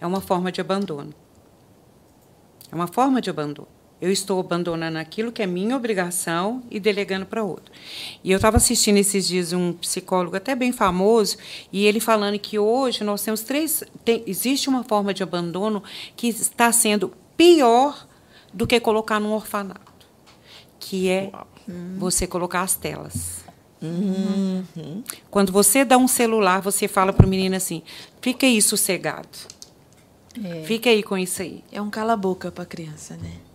[0.00, 1.14] é uma forma de abandono.
[2.70, 3.77] É uma forma de abandono.
[4.00, 7.72] Eu estou abandonando aquilo que é minha obrigação e delegando para outro.
[8.22, 11.36] E eu estava assistindo esses dias um psicólogo até bem famoso
[11.72, 13.82] e ele falando que hoje nós temos três.
[14.04, 15.82] Tem, existe uma forma de abandono
[16.16, 18.06] que está sendo pior
[18.54, 20.06] do que colocar num orfanato,
[20.78, 21.32] que é
[21.98, 23.44] você colocar as telas.
[23.82, 25.02] Uhum.
[25.30, 27.82] Quando você dá um celular, você fala para o menino assim:
[28.20, 29.28] fica aí sossegado.
[30.42, 30.62] É.
[30.64, 31.64] Fica aí com isso aí.
[31.70, 33.47] É um cala-boca para a criança, né?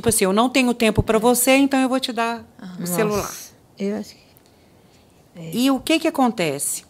[0.00, 2.86] Tipo assim, eu não tenho tempo para você, então eu vou te dar ah, o
[2.86, 3.30] celular.
[3.78, 4.20] Eu acho que.
[5.36, 5.50] É.
[5.52, 6.86] E o que, que acontece?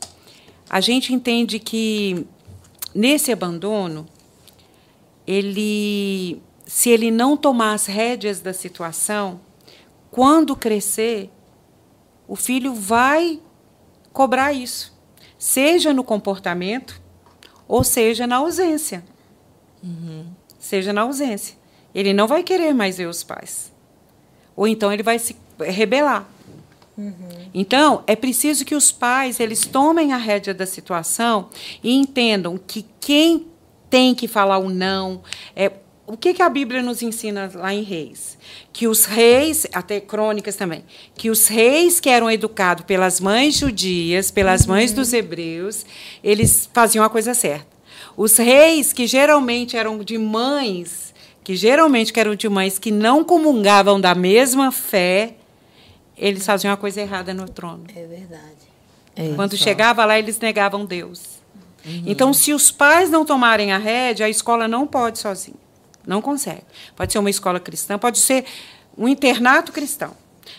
[0.69, 2.25] A gente entende que
[2.95, 4.07] nesse abandono,
[5.27, 9.41] ele, se ele não tomar as rédeas da situação,
[10.09, 11.33] quando crescer,
[12.29, 13.41] o filho vai
[14.13, 14.97] cobrar isso,
[15.37, 17.03] seja no comportamento
[17.67, 19.05] ou seja na ausência.
[19.83, 20.27] Uhum.
[20.61, 21.60] Seja na ausência.
[21.95, 23.73] Ele não vai querer mais ver os pais.
[24.57, 26.29] Ou então ele vai se rebelar.
[26.97, 27.15] Uhum.
[27.55, 31.49] Então, é preciso que os pais eles tomem a rédea da situação
[31.83, 33.47] e entendam que quem
[33.89, 35.23] tem que falar o não
[35.57, 35.73] é
[36.11, 38.37] o que, que a Bíblia nos ensina lá em Reis?
[38.73, 44.29] Que os reis, até crônicas também, que os reis que eram educados pelas mães judias,
[44.29, 44.71] pelas uhum.
[44.71, 45.87] mães dos hebreus,
[46.23, 47.69] eles faziam a coisa certa.
[48.17, 51.10] Os reis que geralmente eram de mães
[51.51, 55.35] que geralmente eram de mães que não comungavam da mesma fé,
[56.17, 57.83] eles faziam a coisa errada no trono.
[57.93, 58.71] É verdade.
[59.17, 61.41] É Quando chegava lá, eles negavam Deus.
[61.85, 62.05] Uhum.
[62.07, 65.57] Então, se os pais não tomarem a rédea, a escola não pode sozinha.
[66.07, 66.63] Não consegue.
[66.95, 68.45] Pode ser uma escola cristã, pode ser
[68.97, 70.13] um internato cristão.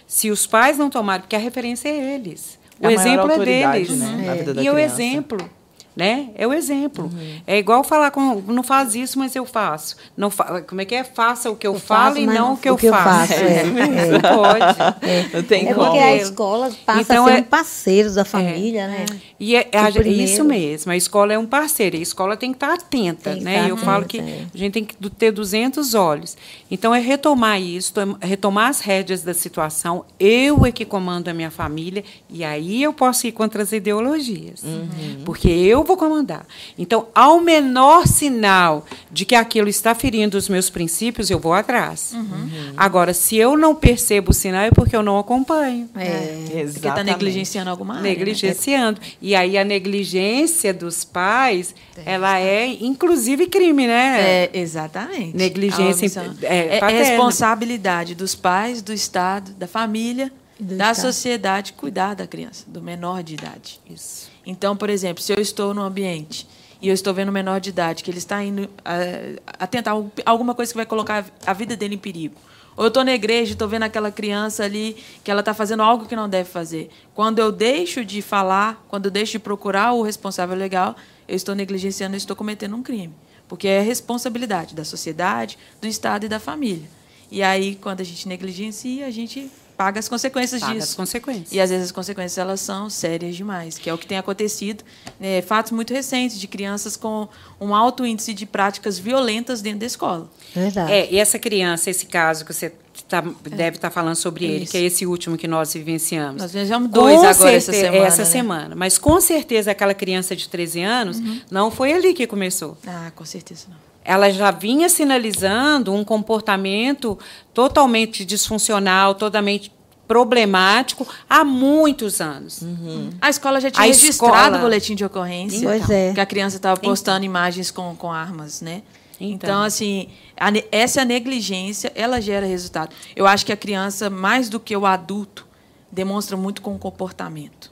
[0.05, 2.59] Se os pais não tomarem, porque a referência é eles.
[2.81, 3.97] O é exemplo é deles.
[3.97, 4.45] Né?
[4.57, 4.61] É.
[4.61, 5.49] E o exemplo
[5.95, 6.29] né?
[6.35, 7.05] É o exemplo.
[7.05, 7.41] Uhum.
[7.45, 9.97] É igual falar com não faz isso, mas eu faço.
[10.15, 11.03] Não fa como é que é?
[11.03, 13.33] Faça o que eu, eu falo e não o que eu que faço.
[13.33, 13.43] Eu faço.
[13.43, 14.07] É, é.
[14.07, 14.81] Não pode.
[15.01, 15.29] É.
[15.33, 15.87] Não tem é como.
[15.87, 19.05] porque a escola passa então, a ser é, um parceiro da família, né?
[19.39, 19.69] E é,
[20.07, 20.91] isso mesmo.
[20.91, 21.97] A escola é um parceiro.
[21.97, 23.55] A escola tem que estar atenta, né?
[23.55, 26.37] Estar eu atenta, falo que a gente tem que ter 200 olhos.
[26.69, 30.05] Então é retomar isso, retomar as rédeas da situação.
[30.19, 34.63] Eu é que comando a minha família e aí eu posso ir contra as ideologias,
[34.63, 35.23] uhum.
[35.25, 36.45] porque eu eu vou comandar.
[36.77, 42.13] Então, ao menor sinal de que aquilo está ferindo os meus princípios, eu vou atrás.
[42.13, 42.73] Uhum.
[42.77, 45.89] Agora, se eu não percebo o sinal, é porque eu não acompanho.
[45.95, 46.67] É, é.
[46.71, 48.03] Porque está negligenciando alguma área.
[48.03, 48.09] Né?
[48.09, 49.01] Negligenciando.
[49.01, 49.07] Né?
[49.21, 52.13] E aí a negligência dos pais, é.
[52.13, 54.21] ela é, inclusive, crime, né?
[54.21, 55.35] É, exatamente.
[55.35, 61.05] Negligência é, é responsabilidade dos pais, do Estado, da família, do da Estado.
[61.05, 63.79] sociedade cuidar da criança, do menor de idade.
[63.89, 64.30] Isso.
[64.45, 66.47] Então, por exemplo, se eu estou no ambiente
[66.81, 69.91] e eu estou vendo um menor de idade que ele está indo a, a tentar
[70.25, 72.35] alguma coisa que vai colocar a vida dele em perigo,
[72.75, 75.83] ou eu estou na igreja e estou vendo aquela criança ali que ela está fazendo
[75.83, 76.89] algo que não deve fazer.
[77.13, 80.95] Quando eu deixo de falar, quando eu deixo de procurar o responsável legal,
[81.27, 83.13] eu estou negligenciando, eu estou cometendo um crime.
[83.47, 86.89] Porque é responsabilidade da sociedade, do Estado e da família.
[87.29, 90.89] E aí, quando a gente negligencia, a gente paga as consequências paga disso.
[90.89, 91.51] as consequências.
[91.51, 94.83] E às vezes as consequências elas são sérias demais, que é o que tem acontecido.
[95.19, 97.27] Né, fatos muito recentes de crianças com
[97.59, 100.29] um alto índice de práticas violentas dentro da escola.
[100.53, 100.91] Verdade.
[100.91, 102.73] É, e essa criança, esse caso que você
[103.07, 104.53] tá, deve estar tá falando sobre Isso.
[104.53, 106.41] ele, que é esse último que nós vivenciamos.
[106.41, 108.05] Nós vivenciamos dois com agora essa semana.
[108.05, 108.29] Essa né?
[108.29, 108.75] semana.
[108.75, 111.41] Mas com certeza aquela criança de 13 anos uhum.
[111.49, 112.77] não foi ali que começou.
[112.85, 117.17] Ah, com certeza não ela já vinha sinalizando um comportamento
[117.53, 119.71] totalmente disfuncional, totalmente
[120.07, 122.61] problemático há muitos anos.
[122.61, 123.11] Uhum.
[123.21, 124.57] A escola já tinha a registrado escola...
[124.57, 126.13] o boletim de ocorrência, pois é.
[126.13, 127.25] que a criança estava postando então.
[127.25, 128.81] imagens com, com armas, né?
[129.21, 132.93] Então, então assim, a, essa negligência, ela gera resultado.
[133.15, 135.47] Eu acho que a criança, mais do que o adulto,
[135.89, 137.70] demonstra muito com o comportamento.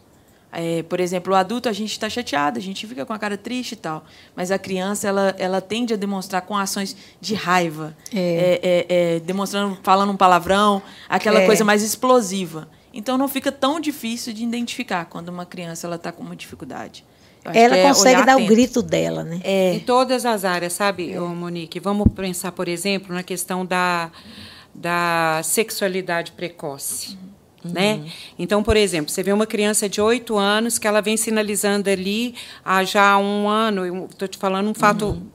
[0.51, 3.37] É, por exemplo, o adulto a gente está chateado, a gente fica com a cara
[3.37, 4.03] triste e tal,
[4.35, 8.19] mas a criança ela, ela tende a demonstrar com ações de raiva, é.
[8.19, 11.45] É, é, é demonstrando, falando um palavrão, aquela é.
[11.45, 12.67] coisa mais explosiva.
[12.91, 17.05] Então não fica tão difícil de identificar quando uma criança ela está com uma dificuldade.
[17.53, 18.43] Ela consegue dar atento.
[18.43, 19.39] o grito dela, né?
[19.45, 21.79] Em todas as áreas, sabe, Monique?
[21.79, 24.11] Vamos pensar, por exemplo, na questão da,
[24.73, 27.11] da sexualidade precoce.
[27.11, 27.28] Uhum.
[27.63, 27.71] Uhum.
[27.71, 28.01] Né?
[28.37, 32.35] Então, por exemplo, você vê uma criança de 8 anos que ela vem sinalizando ali
[32.63, 35.27] há já um ano, estou te falando um fato uhum.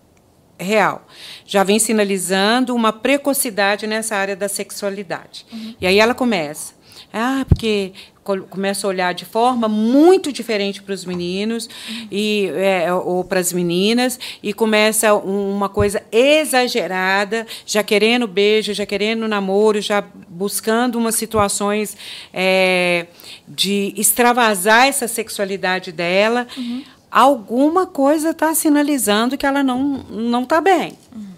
[0.58, 1.06] real,
[1.44, 5.44] já vem sinalizando uma precocidade nessa área da sexualidade.
[5.52, 5.74] Uhum.
[5.80, 6.74] E aí ela começa.
[7.12, 7.92] Ah, porque
[8.24, 11.68] começa a olhar de forma muito diferente para os meninos
[12.10, 18.86] e é, ou para as meninas e começa uma coisa exagerada, já querendo beijo, já
[18.86, 21.96] querendo namoro, já buscando umas situações
[22.32, 23.06] é,
[23.46, 26.46] de extravasar essa sexualidade dela.
[26.56, 26.82] Uhum.
[27.10, 30.94] Alguma coisa está sinalizando que ela não não está bem.
[31.14, 31.34] Uhum.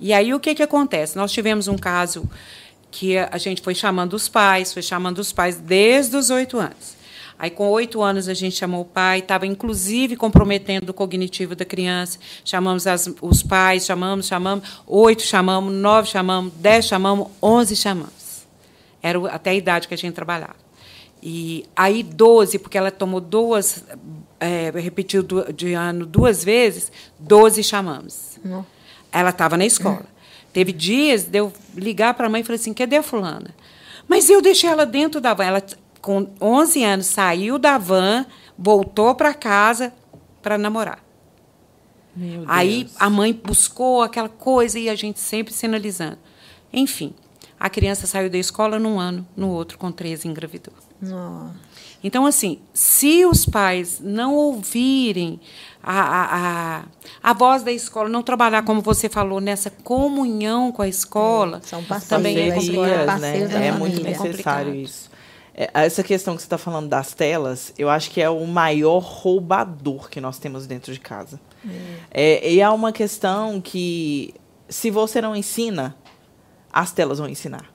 [0.00, 1.16] E aí o que que acontece?
[1.16, 2.28] Nós tivemos um caso
[2.94, 6.94] que a gente foi chamando os pais, foi chamando os pais desde os oito anos.
[7.36, 11.64] Aí, com oito anos, a gente chamou o pai, estava inclusive comprometendo o cognitivo da
[11.64, 12.20] criança.
[12.44, 18.46] Chamamos as, os pais, chamamos, chamamos, oito chamamos, nove chamamos, dez chamamos, onze chamamos.
[19.02, 20.56] Era até a idade que a gente trabalhava.
[21.20, 23.84] E aí, doze, porque ela tomou duas,
[24.38, 28.38] é, repetiu de ano duas vezes, doze chamamos.
[28.44, 28.64] Não.
[29.10, 30.13] Ela estava na escola.
[30.54, 33.54] Teve dias de eu ligar para a mãe e falar assim: cadê a fulana?
[34.08, 35.44] Mas eu deixei ela dentro da van.
[35.44, 35.62] Ela,
[36.00, 38.24] com 11 anos, saiu da van,
[38.56, 39.92] voltou para casa
[40.40, 41.04] para namorar.
[42.46, 46.18] Aí a mãe buscou aquela coisa e a gente sempre sinalizando.
[46.72, 47.12] Enfim,
[47.58, 50.74] a criança saiu da escola num ano, no outro, com 13, engravidou.
[51.02, 51.56] Nossa.
[52.04, 55.40] Então, assim, se os pais não ouvirem
[55.84, 56.84] a, a, a,
[57.22, 61.66] a, voz da escola, não trabalhar, como você falou, nessa comunhão com a escola, é,
[61.66, 63.66] são também é, complicado, né?
[63.68, 65.10] é muito necessário é isso.
[65.54, 69.00] É, essa questão que você está falando das telas, eu acho que é o maior
[69.00, 71.38] roubador que nós temos dentro de casa.
[72.10, 72.50] É.
[72.52, 74.34] e é uma questão que,
[74.68, 75.96] se você não ensina,
[76.72, 77.72] as telas vão ensinar.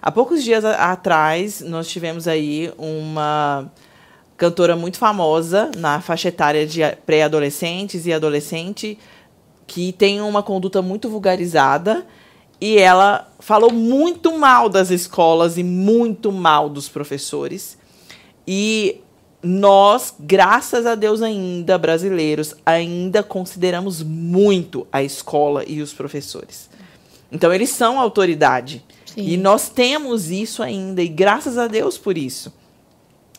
[0.00, 3.70] Há poucos dias atrás, nós tivemos aí uma
[4.42, 8.98] cantora muito famosa na faixa etária de pré-adolescentes e adolescente,
[9.68, 12.04] que tem uma conduta muito vulgarizada
[12.60, 17.78] e ela falou muito mal das escolas e muito mal dos professores.
[18.44, 19.00] E
[19.40, 26.68] nós, graças a Deus ainda, brasileiros, ainda consideramos muito a escola e os professores.
[27.30, 28.84] Então, eles são autoridade.
[29.06, 29.22] Sim.
[29.24, 32.52] E nós temos isso ainda, e graças a Deus por isso.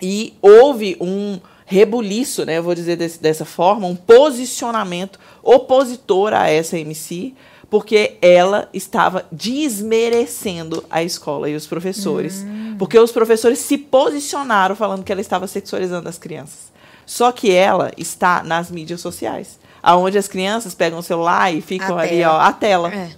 [0.05, 6.49] E houve um rebuliço, né, eu vou dizer desse, dessa forma, um posicionamento opositor a
[6.49, 7.33] essa MC,
[7.69, 12.43] porque ela estava desmerecendo a escola e os professores.
[12.45, 12.75] Hum.
[12.77, 16.73] Porque os professores se posicionaram falando que ela estava sexualizando as crianças.
[17.05, 21.97] Só que ela está nas mídias sociais, aonde as crianças pegam o celular e ficam
[21.97, 22.33] a ali, tela.
[22.33, 22.93] ó, a tela.
[22.93, 23.09] É.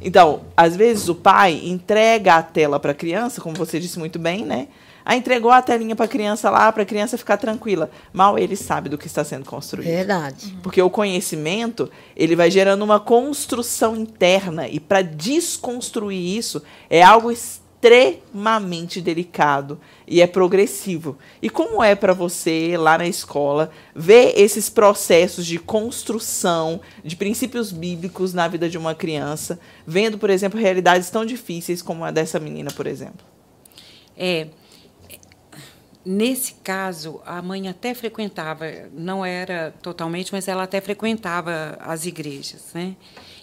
[0.00, 4.18] Então, às vezes o pai entrega a tela para a criança, como você disse muito
[4.18, 4.68] bem, né?
[5.10, 7.90] Ah, entregou a telinha para a criança lá, para a criança ficar tranquila.
[8.12, 9.88] Mal ele sabe do que está sendo construído.
[9.88, 10.56] Verdade.
[10.62, 17.32] Porque o conhecimento, ele vai gerando uma construção interna e para desconstruir isso é algo
[17.32, 21.18] extremamente delicado e é progressivo.
[21.42, 27.72] E como é para você lá na escola ver esses processos de construção de princípios
[27.72, 32.38] bíblicos na vida de uma criança, vendo, por exemplo, realidades tão difíceis como a dessa
[32.38, 33.26] menina, por exemplo?
[34.16, 34.48] É,
[36.04, 42.70] Nesse caso, a mãe até frequentava, não era totalmente, mas ela até frequentava as igrejas,
[42.72, 42.96] né?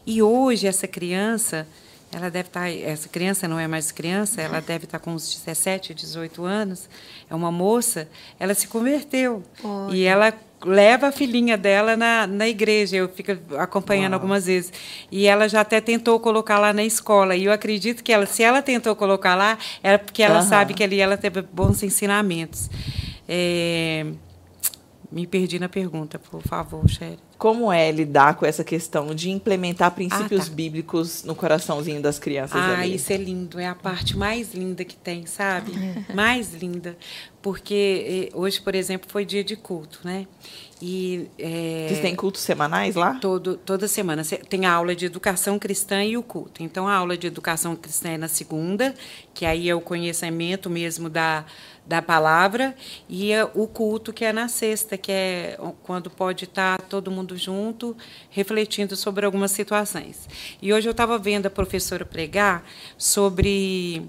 [0.05, 1.67] E hoje essa criança,
[2.11, 5.11] ela deve estar, tá, essa criança não é mais criança, ela deve estar tá com
[5.11, 6.89] uns 17, 18 anos,
[7.29, 9.43] é uma moça, ela se converteu.
[9.63, 9.95] Olha.
[9.95, 10.33] E ela
[10.67, 14.21] leva a filhinha dela na, na igreja, eu fico acompanhando Uau.
[14.21, 14.71] algumas vezes.
[15.11, 17.35] E ela já até tentou colocar lá na escola.
[17.35, 20.47] E eu acredito que ela, se ela tentou colocar lá, era porque ela uhum.
[20.47, 22.69] sabe que ali ela teve bons ensinamentos.
[23.27, 24.05] É,
[25.09, 27.17] me perdi na pergunta, por favor, Sherry.
[27.37, 30.55] Como é lidar com essa questão de implementar princípios ah, tá.
[30.55, 32.59] bíblicos no coraçãozinho das crianças?
[32.59, 32.95] Ah, ali?
[32.95, 33.59] isso é lindo.
[33.59, 35.71] É a parte mais linda que tem, sabe?
[36.13, 36.97] mais linda.
[37.47, 40.27] Porque eh, hoje, por exemplo, foi dia de culto, né?
[40.81, 43.13] E, é, Vocês têm cultos semanais lá?
[43.21, 44.21] Todo, toda semana.
[44.49, 46.61] Tem a aula de educação cristã e o culto.
[46.61, 48.93] Então, a aula de educação cristã é na segunda,
[49.33, 51.45] que aí é o conhecimento mesmo da
[51.87, 52.75] da palavra
[53.09, 57.95] e o culto que é na sexta, que é quando pode estar todo mundo junto
[58.29, 60.27] refletindo sobre algumas situações.
[60.61, 62.65] E hoje eu estava vendo a professora pregar
[62.97, 64.05] sobre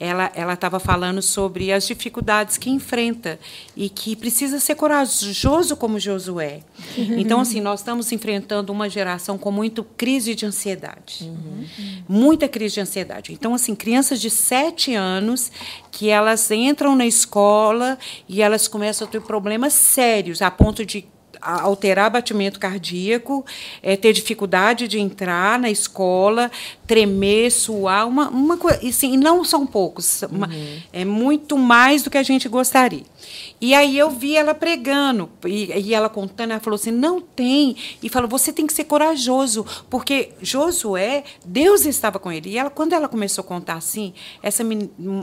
[0.00, 3.38] ela ela estava falando sobre as dificuldades que enfrenta
[3.76, 6.60] e que precisa ser corajoso como Josué.
[6.96, 7.18] Uhum.
[7.18, 11.64] Então assim nós estamos enfrentando uma geração com muito crise de ansiedade, uhum.
[12.08, 13.32] muita crise de ansiedade.
[13.32, 15.50] Então assim crianças de sete anos
[15.90, 21.06] que elas entram na escola e elas começam a ter problemas sérios a ponto de
[21.40, 23.44] alterar batimento cardíaco,
[23.82, 26.50] é, ter dificuldade de entrar na escola,
[26.86, 28.78] tremer, suar, uma, uma coisa.
[28.82, 30.80] E, sim, não são poucos, uhum.
[30.92, 33.04] é muito mais do que a gente gostaria.
[33.60, 37.76] E aí eu vi ela pregando, e, e, ela contando, ela falou assim: não tem.
[38.02, 42.50] E falou: você tem que ser corajoso, porque Josué, Deus estava com ele.
[42.50, 44.62] E ela, quando ela começou a contar assim, essa,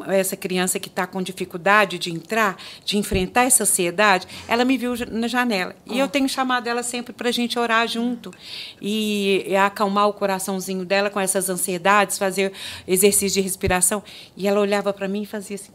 [0.07, 4.93] essa criança que está com dificuldade de entrar, de enfrentar essa ansiedade, ela me viu
[5.09, 5.75] na janela.
[5.85, 6.03] E oh.
[6.03, 8.31] eu tenho chamado ela sempre para a gente orar junto
[8.81, 12.51] e, e acalmar o coraçãozinho dela com essas ansiedades, fazer
[12.87, 14.03] exercício de respiração.
[14.35, 15.74] E ela olhava para mim e fazia assim.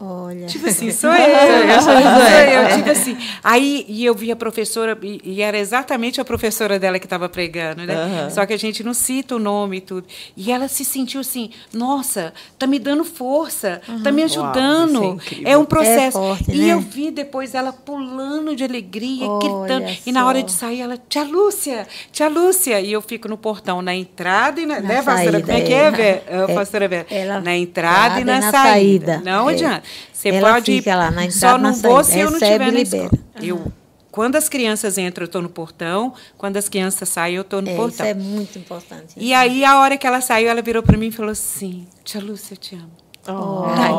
[0.00, 0.46] Olha.
[0.46, 1.18] Tipo assim, sou eu.
[1.18, 2.76] eu sou eu.
[2.76, 3.16] Tipo assim.
[3.42, 7.28] Aí e eu vi a professora, e, e era exatamente a professora dela que estava
[7.28, 7.94] pregando, né?
[7.94, 8.30] Uhum.
[8.30, 10.06] Só que a gente não cita o nome e tudo.
[10.36, 14.02] E ela se sentiu assim, nossa, tá me dando força, uhum.
[14.02, 15.00] tá me ajudando.
[15.00, 16.18] Uau, é, é, um processo.
[16.18, 16.72] É forte, e né?
[16.72, 19.88] eu vi depois ela pulando de alegria, Olha gritando.
[19.88, 20.02] Só.
[20.06, 22.80] E na hora de sair, ela, tia Lúcia, tia Lúcia.
[22.80, 24.80] E eu fico no portão, na entrada e na.
[24.80, 25.40] na né, pastora?
[25.40, 26.22] Como é que é, Vé?
[26.26, 27.40] É, pastora Vera?
[27.40, 29.14] Na entrada e na, na saída.
[29.14, 29.22] saída.
[29.24, 29.54] Não é.
[29.54, 29.87] adianta.
[30.12, 32.80] Você Ela pode fica lá na entrada, só não vou se eu não estiver na
[32.80, 33.10] escola.
[33.40, 33.72] Eu,
[34.10, 36.12] quando as crianças entram, eu estou no portão.
[36.36, 38.04] Quando as crianças saem, eu estou no é, portão.
[38.04, 39.14] Isso é muito importante.
[39.16, 42.20] E aí, a hora que ela saiu, ela virou para mim e falou assim: Tia
[42.20, 42.90] Lúcia, eu te amo.
[43.28, 43.64] Oh.
[43.66, 43.92] Ai,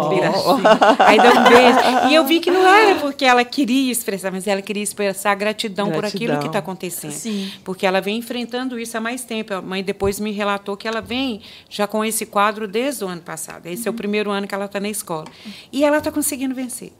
[1.00, 2.10] Aí deu um beijo.
[2.10, 5.90] E eu vi que não era porque ela queria expressar, mas ela queria expressar gratidão,
[5.90, 6.02] gratidão.
[6.02, 7.12] por aquilo que está acontecendo.
[7.12, 7.52] Sim.
[7.64, 9.54] Porque ela vem enfrentando isso há mais tempo.
[9.54, 13.22] A mãe depois me relatou que ela vem já com esse quadro desde o ano
[13.22, 13.68] passado.
[13.68, 13.88] Esse uhum.
[13.88, 13.98] é o uhum.
[13.98, 15.26] primeiro ano que ela está na escola.
[15.72, 16.92] E ela está conseguindo vencer.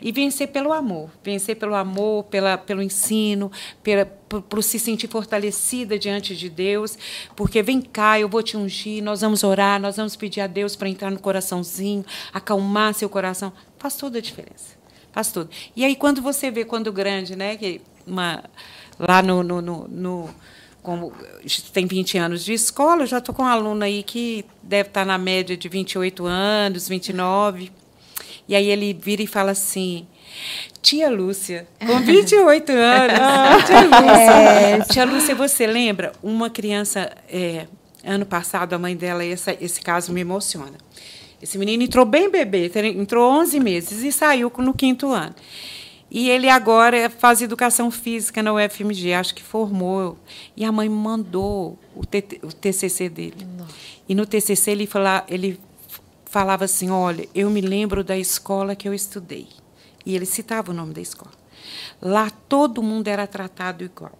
[0.00, 1.10] E vencer pelo amor.
[1.22, 3.50] Vencer pelo amor, pela, pelo ensino,
[3.82, 6.98] pela, por, se sentir fortalecida diante de Deus,
[7.36, 10.74] porque vem cá, eu vou te ungir, nós vamos orar, nós vamos pedir a Deus
[10.74, 13.52] para entrar no coraçãozinho, acalmar seu coração.
[13.78, 14.76] Faz toda a diferença.
[15.12, 15.50] faz tudo.
[15.76, 18.42] E aí, quando você vê, quando grande, né, que uma,
[18.98, 20.34] lá no, no, no, no
[20.82, 21.12] como
[21.72, 25.06] tem 20 anos de escola, eu já estou com um aluno aí que deve estar
[25.06, 27.72] na média de 28 anos, 29.
[28.48, 30.06] E aí ele vira e fala assim:
[30.82, 33.64] Tia Lúcia, com 28 anos.
[33.66, 34.32] tia Lúcia.
[34.32, 34.80] É.
[34.80, 36.12] Tia Lúcia, você lembra?
[36.22, 37.66] Uma criança, é,
[38.04, 40.78] ano passado, a mãe dela, essa, esse caso me emociona.
[41.42, 45.34] Esse menino entrou bem bebê, entrou 11 meses e saiu no quinto ano.
[46.10, 50.16] E ele agora faz educação física na UFMG, acho que formou.
[50.56, 53.46] E a mãe mandou o TCC dele.
[53.58, 53.74] Nossa.
[54.08, 55.58] E no TCC ele, fala, ele
[56.34, 59.46] falava assim: Olha, eu me lembro da escola que eu estudei.
[60.04, 61.30] E ele citava o nome da escola.
[62.02, 64.18] Lá todo mundo era tratado igual.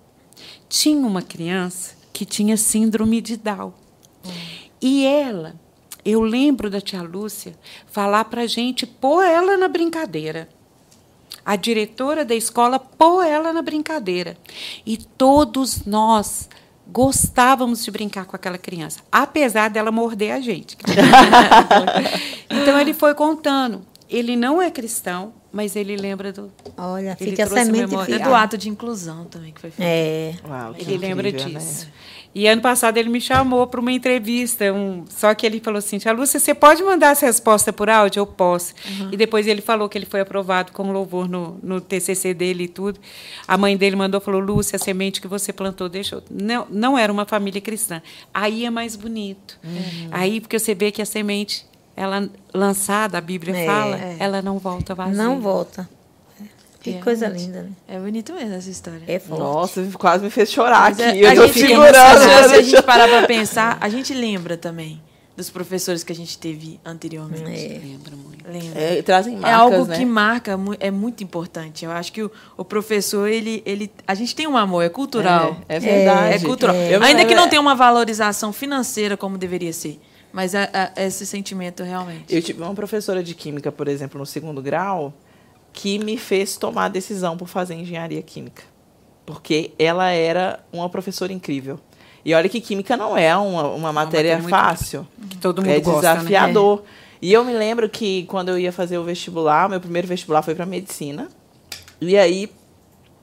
[0.69, 3.75] Tinha uma criança que tinha síndrome de Down.
[4.81, 5.57] E ela,
[6.05, 7.59] eu lembro da tia Lúcia
[7.89, 10.49] falar para a gente pôr ela na brincadeira
[11.45, 14.35] a diretora da escola pôr ela na brincadeira.
[14.87, 16.49] E todos nós
[16.87, 20.77] gostávamos de brincar com aquela criança, apesar dela morder a gente.
[22.51, 23.83] então ele foi contando.
[24.09, 26.53] Ele não é cristão, mas ele lembra do.
[26.77, 28.19] Olha, fica a semente memória.
[28.19, 29.89] do ato de inclusão também que foi feito.
[29.89, 30.35] É.
[30.47, 31.39] Uau, ele lembra né?
[31.39, 31.87] disso.
[31.87, 31.93] Né?
[32.35, 35.99] E ano passado ele me chamou para uma entrevista, um, só que ele falou assim:
[35.99, 38.21] Tia Lúcia, você pode mandar essa resposta por áudio?
[38.21, 38.75] Eu posso.
[38.89, 39.11] Uhum.
[39.13, 42.69] E depois ele falou que ele foi aprovado com louvor no, no TCC dele e
[42.69, 42.99] tudo.
[43.47, 46.23] A mãe dele mandou falou: Lúcia, a semente que você plantou deixou.
[46.29, 48.03] Não, não era uma família cristã.
[48.33, 49.59] Aí é mais bonito.
[49.63, 50.09] Uhum.
[50.11, 51.65] Aí, porque você vê que a semente,
[51.95, 54.17] ela lançada, a Bíblia é, fala, é.
[54.19, 55.15] ela não volta vazia.
[55.15, 55.89] Não volta.
[56.85, 57.71] Que é, coisa linda, né?
[57.89, 59.03] É bonito mesmo essa história.
[59.09, 59.41] É forte.
[59.41, 61.25] Nossa, quase me fez chorar Mas aqui.
[61.25, 62.49] A, eu tô segurando.
[62.51, 65.01] Se a gente parar para pensar, a gente lembra também
[65.35, 67.43] dos professores que a gente teve anteriormente.
[67.43, 67.81] É.
[67.83, 68.47] Lembra muito.
[68.47, 68.79] Lembra.
[68.79, 69.97] É, trazem marcas, É algo né?
[69.97, 71.87] que marca, é muito importante.
[71.87, 73.91] Eu acho que o, o, professor, ele, ele.
[74.07, 75.57] A gente tem um amor, é cultural.
[75.67, 76.33] É, é verdade.
[76.35, 76.77] É, é cultural.
[76.77, 76.97] É.
[76.97, 79.99] Ainda que não tenha uma valorização financeira como deveria ser.
[80.31, 82.35] Mas a, a, esse sentimento realmente.
[82.35, 85.15] Eu tive uma professora de química, por exemplo, no segundo grau,
[85.75, 88.63] que me fez tomar a decisão por fazer engenharia química.
[89.27, 91.81] Porque ela era uma professora incrível.
[92.25, 95.07] E olha que química não é uma, uma matéria uma fácil.
[95.29, 96.15] Que todo mundo é gosta, né?
[96.21, 96.79] desafiador.
[96.79, 96.85] Né?
[97.21, 100.55] E eu me lembro que quando eu ia fazer o vestibular, meu primeiro vestibular foi
[100.55, 101.29] para medicina.
[102.01, 102.51] E aí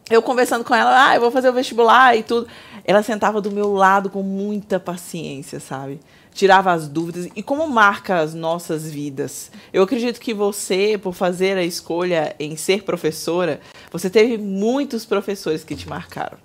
[0.10, 2.48] eu conversando com ela, ah, eu vou fazer o vestibular e tudo.
[2.84, 6.00] Ela sentava do meu lado com muita paciência, sabe?
[6.34, 9.52] Tirava as dúvidas e como marca as nossas vidas.
[9.72, 13.60] Eu acredito que você, por fazer a escolha em ser professora,
[13.92, 16.38] você teve muitos professores que te marcaram.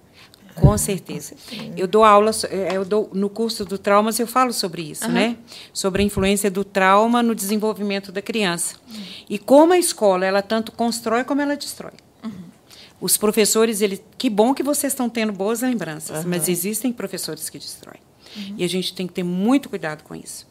[0.57, 1.35] Com certeza.
[1.77, 5.13] Eu dou aula, eh, eu dou no curso do traumas eu falo sobre isso, uhum.
[5.13, 5.37] né?
[5.73, 9.03] Sobre a influência do trauma no desenvolvimento da criança uhum.
[9.29, 11.93] e como a escola ela tanto constrói como ela destrói.
[12.25, 12.31] Uhum.
[12.99, 17.59] Os professores, ele, que bom que vocês estão tendo boas lembranças, mas existem professores que
[17.59, 18.06] destroem.
[18.37, 18.55] Uhum.
[18.59, 20.47] E a gente tem que ter muito cuidado com isso.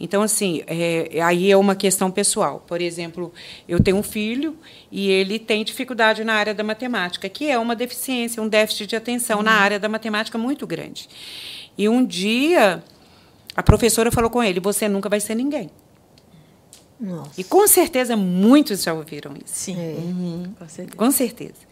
[0.00, 2.64] Então, assim, é, aí é uma questão pessoal.
[2.66, 3.32] Por exemplo,
[3.68, 4.56] eu tenho um filho
[4.90, 8.96] e ele tem dificuldade na área da matemática, que é uma deficiência, um déficit de
[8.96, 9.44] atenção uhum.
[9.44, 11.08] na área da matemática muito grande.
[11.76, 12.82] E um dia,
[13.54, 15.70] a professora falou com ele: Você nunca vai ser ninguém.
[16.98, 17.38] Nossa.
[17.38, 19.54] E com certeza muitos já ouviram isso.
[19.54, 19.96] Sim, é.
[19.98, 20.54] uhum.
[20.58, 20.96] com, certeza.
[20.96, 21.66] com certeza.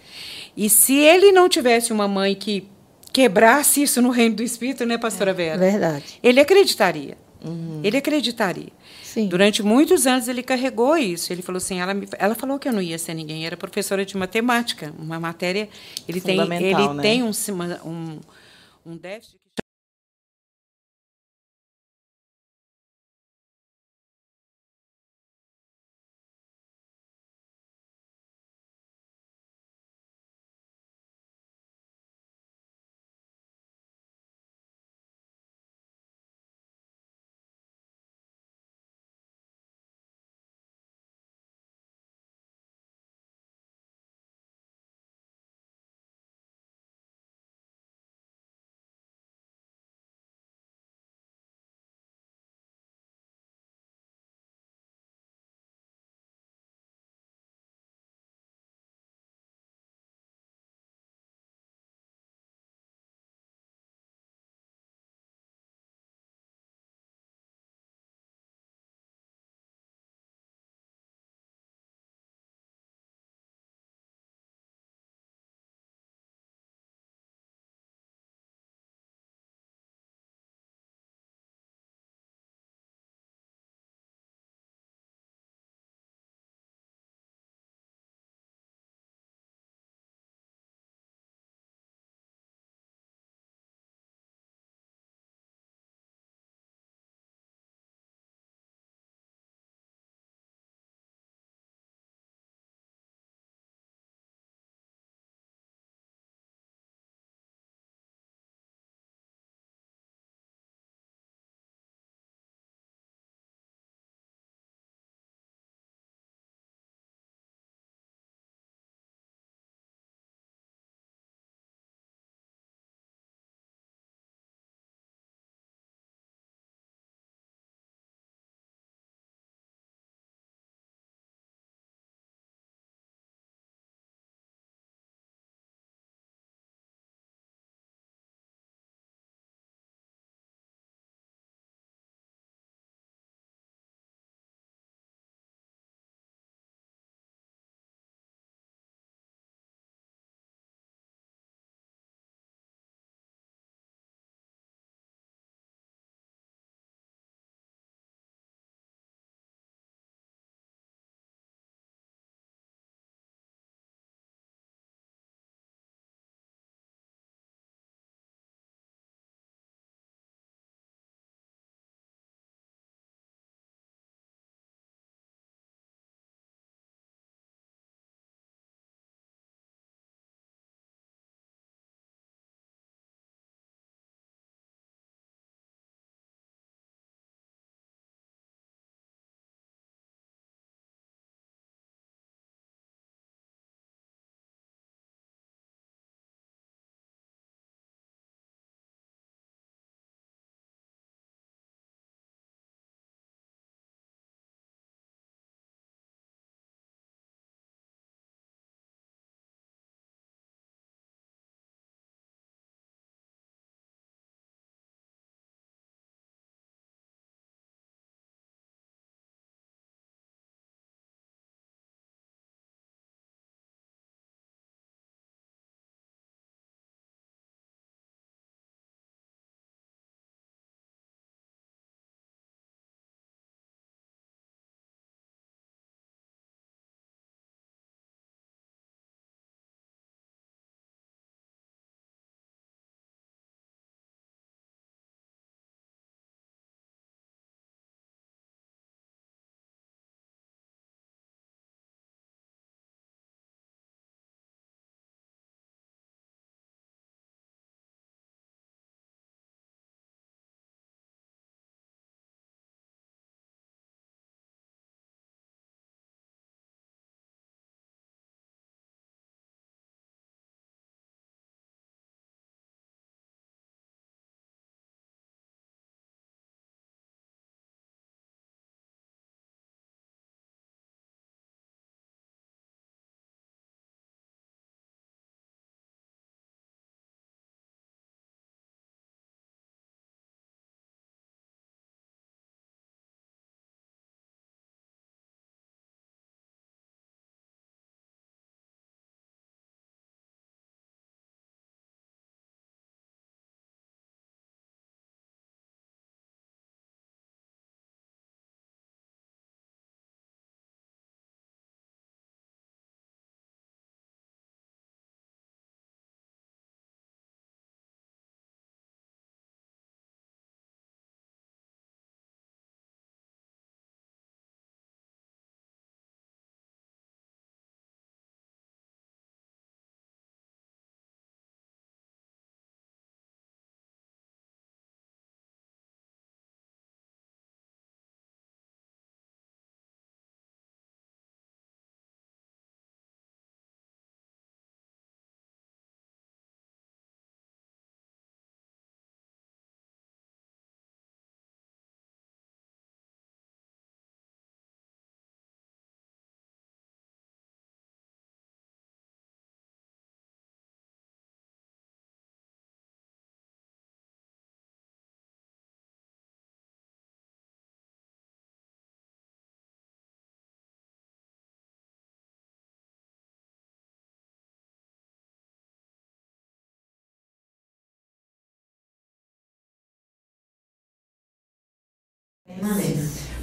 [0.57, 2.69] E se ele não tivesse uma mãe que
[3.15, 5.59] quebrasse isso no reino do Espírito, né, pastora é, Vera?
[5.59, 6.19] Verdade.
[6.21, 7.17] Ele acreditaria.
[7.45, 7.81] Uhum.
[7.85, 8.73] Ele acreditaria.
[9.05, 9.29] Sim.
[9.29, 11.33] Durante muitos anos ele carregou isso.
[11.33, 13.47] Ele falou assim, ela, me, ela falou que eu não ia ser ninguém.
[13.47, 15.69] Era professora de matemática, uma matéria.
[16.09, 17.03] Ele tem, ele né?
[17.03, 17.31] tem um,
[17.85, 18.21] um,
[18.85, 19.44] um déficit.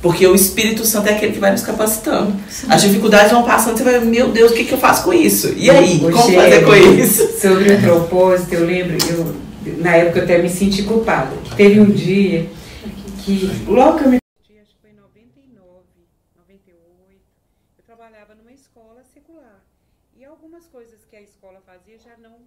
[0.02, 2.36] Porque o Espírito Santo é aquele que vai nos capacitando.
[2.68, 5.54] As dificuldades vão passando, você vai, meu Deus, o que, que eu faço com isso?
[5.56, 7.28] E aí, como fazer com isso?
[7.40, 9.36] Sobre o propósito, eu lembro, eu,
[9.78, 11.32] na época eu até me senti culpada.
[11.56, 12.50] Teve um dia
[13.24, 15.86] que, logo que eu me acho que foi em 99,
[16.36, 17.22] 98,
[17.78, 19.62] eu trabalhava numa escola secular.
[20.18, 22.38] E algumas coisas que a escola fazia já não,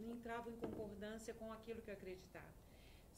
[0.00, 2.56] não entravam em concordância com aquilo que eu acreditava.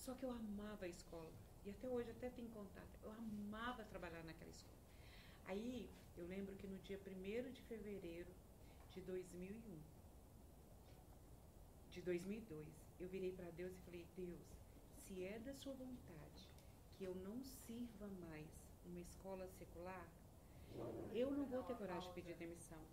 [0.04, 1.30] Só que eu amava a escola.
[1.64, 2.98] E até hoje até tenho contato.
[3.02, 4.76] Eu amava trabalhar naquela escola.
[5.46, 8.30] Aí eu lembro que no dia 1 de fevereiro
[8.92, 9.78] de 2001,
[11.90, 12.66] de 2002,
[13.00, 14.40] eu virei para Deus e falei: Deus,
[14.96, 16.48] se é da sua vontade
[16.96, 18.46] que eu não sirva mais
[18.84, 20.08] uma escola secular,
[21.12, 22.84] eu não vou ter coragem de pedir demissão.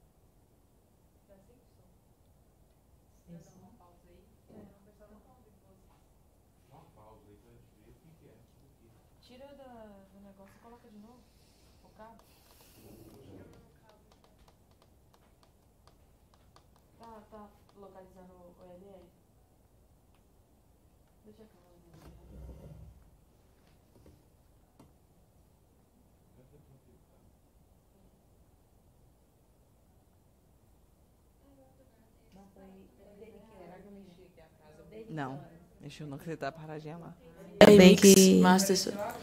[35.10, 35.39] Não,
[35.82, 37.14] mexeu não, que você tá paradinha lá.
[37.60, 38.78] É bem que, Master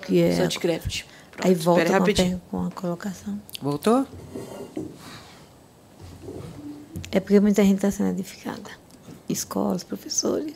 [0.06, 0.36] que é.
[0.36, 1.04] Soundcraft.
[1.42, 3.40] Aí volta a, per- com a colocação.
[3.60, 4.06] Voltou?
[7.10, 8.70] É porque muita gente está sendo edificada.
[9.28, 10.54] Escolas, professores,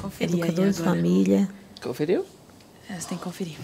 [0.00, 0.96] Conferir aí educadores, agora.
[0.96, 1.48] família.
[1.82, 2.24] Conferiu?
[2.88, 3.56] É, você tem que conferir.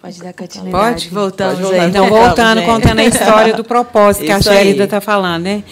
[0.00, 0.72] Pode dar continuidade.
[0.72, 1.08] Pode?
[1.08, 1.88] Voltamos Pode voltar.
[1.88, 4.48] Então, voltando, contando a história do propósito que a Isso.
[4.48, 5.64] Sherida está falando, né?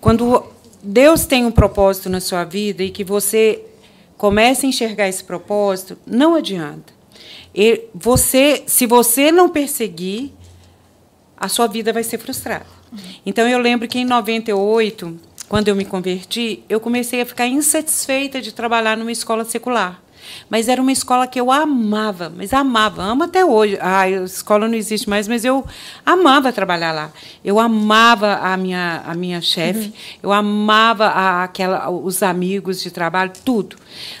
[0.00, 0.44] Quando
[0.82, 3.62] Deus tem um propósito na sua vida e que você
[4.16, 6.92] começa a enxergar esse propósito, não adianta.
[7.54, 10.32] E você, se você não perseguir,
[11.38, 12.66] a sua vida vai ser frustrada.
[13.24, 15.18] Então eu lembro que em 98,
[15.48, 20.02] quando eu me converti, eu comecei a ficar insatisfeita de trabalhar numa escola secular.
[20.50, 23.78] Mas era uma escola que eu amava, mas amava, amo até hoje.
[23.80, 25.64] Ah, a escola não existe mais, mas eu
[26.04, 27.10] amava trabalhar lá.
[27.44, 33.32] Eu amava a minha, a minha chefe, eu amava a, aquela, os amigos de trabalho,
[33.44, 33.76] tudo.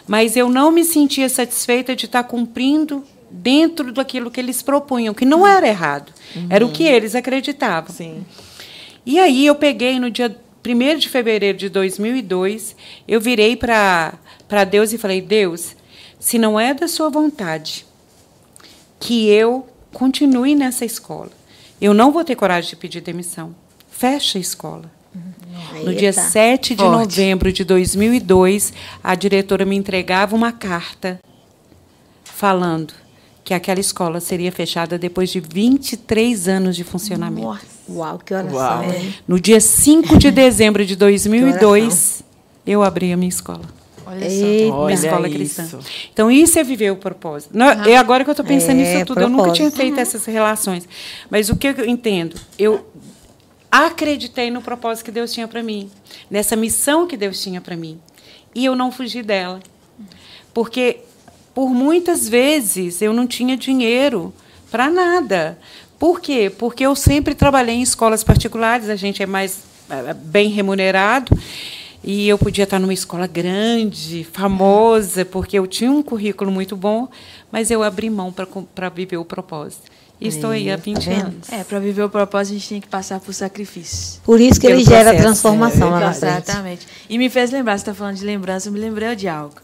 [0.06, 5.24] Mas eu não me sentia satisfeita de estar cumprindo dentro daquilo que eles propunham, que
[5.24, 6.12] não era errado,
[6.48, 7.94] era o que eles acreditavam.
[7.94, 8.24] Sim.
[9.04, 10.34] E aí eu peguei no dia
[10.66, 12.76] 1 de fevereiro de 2002,
[13.06, 14.18] eu virei para
[14.68, 15.76] Deus e falei: Deus,
[16.18, 17.86] se não é da sua vontade
[19.00, 21.30] que eu continue nessa escola,
[21.80, 23.54] eu não vou ter coragem de pedir demissão.
[23.88, 24.90] Fecha a escola.
[25.84, 26.20] No dia Eita.
[26.20, 26.98] 7 de Forte.
[26.98, 28.72] novembro de 2002,
[29.02, 31.20] a diretora me entregava uma carta
[32.24, 32.92] falando
[33.48, 37.46] que aquela escola seria fechada depois de 23 anos de funcionamento.
[37.46, 38.54] Nossa, uau, que oração.
[38.58, 38.84] Uau.
[38.84, 39.14] hein?
[39.26, 42.22] No dia 5 de dezembro de 2002,
[42.66, 43.62] eu abri a minha escola.
[44.04, 44.36] Olha só.
[44.74, 45.36] Olha minha escola isso.
[45.62, 45.78] cristã.
[46.12, 47.56] Então, isso é viver o propósito.
[47.56, 49.22] Não, é agora que eu estou pensando É, nisso tudo.
[49.22, 49.76] Eu nunca tinha propósito.
[49.80, 50.86] feito essas relações.
[51.30, 52.36] Mas o que eu entendo?
[52.58, 52.86] Eu
[53.70, 55.90] acreditei no propósito que Deus tinha para mim,
[56.30, 57.98] nessa missão que Deus tinha para mim.
[58.54, 59.60] E eu não fugi dela.
[60.52, 60.98] Porque,
[61.58, 64.32] por muitas vezes, eu não tinha dinheiro
[64.70, 65.58] para nada.
[65.98, 66.52] Por quê?
[66.56, 69.58] Porque eu sempre trabalhei em escolas particulares, a gente é mais
[69.90, 71.36] eh, bem remunerado.
[72.04, 77.08] E eu podia estar numa escola grande, famosa, porque eu tinha um currículo muito bom,
[77.50, 78.32] mas eu abri mão
[78.72, 79.82] para viver o propósito.
[80.20, 81.20] E estou aí há Tá 20 vendo?
[81.22, 81.52] anos.
[81.52, 84.20] É, para viver o propósito, a gente tem que passar por sacrifício.
[84.22, 85.22] Por isso que Pelo ele gera processo.
[85.24, 86.34] transformação lá na frente.
[86.44, 86.86] Exatamente.
[87.10, 89.56] E me fez lembrar, você está falando de lembrança, eu me lembrei de algo.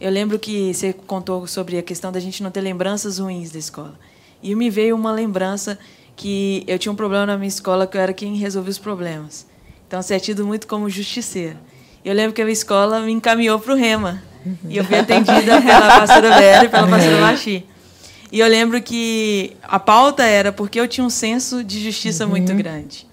[0.00, 3.58] Eu lembro que você contou sobre a questão da gente não ter lembranças ruins da
[3.58, 3.98] escola.
[4.42, 5.78] E me veio uma lembrança
[6.14, 9.46] que eu tinha um problema na minha escola que eu era quem resolvia os problemas.
[9.88, 11.56] Então, você é tido muito como justiceiro.
[12.04, 14.22] Eu lembro que a minha escola me encaminhou para o Rema.
[14.68, 17.64] E eu fui atendida pela pastora Vera e pela pastora Machi.
[18.30, 22.54] E eu lembro que a pauta era porque eu tinha um senso de justiça muito
[22.54, 23.06] grande.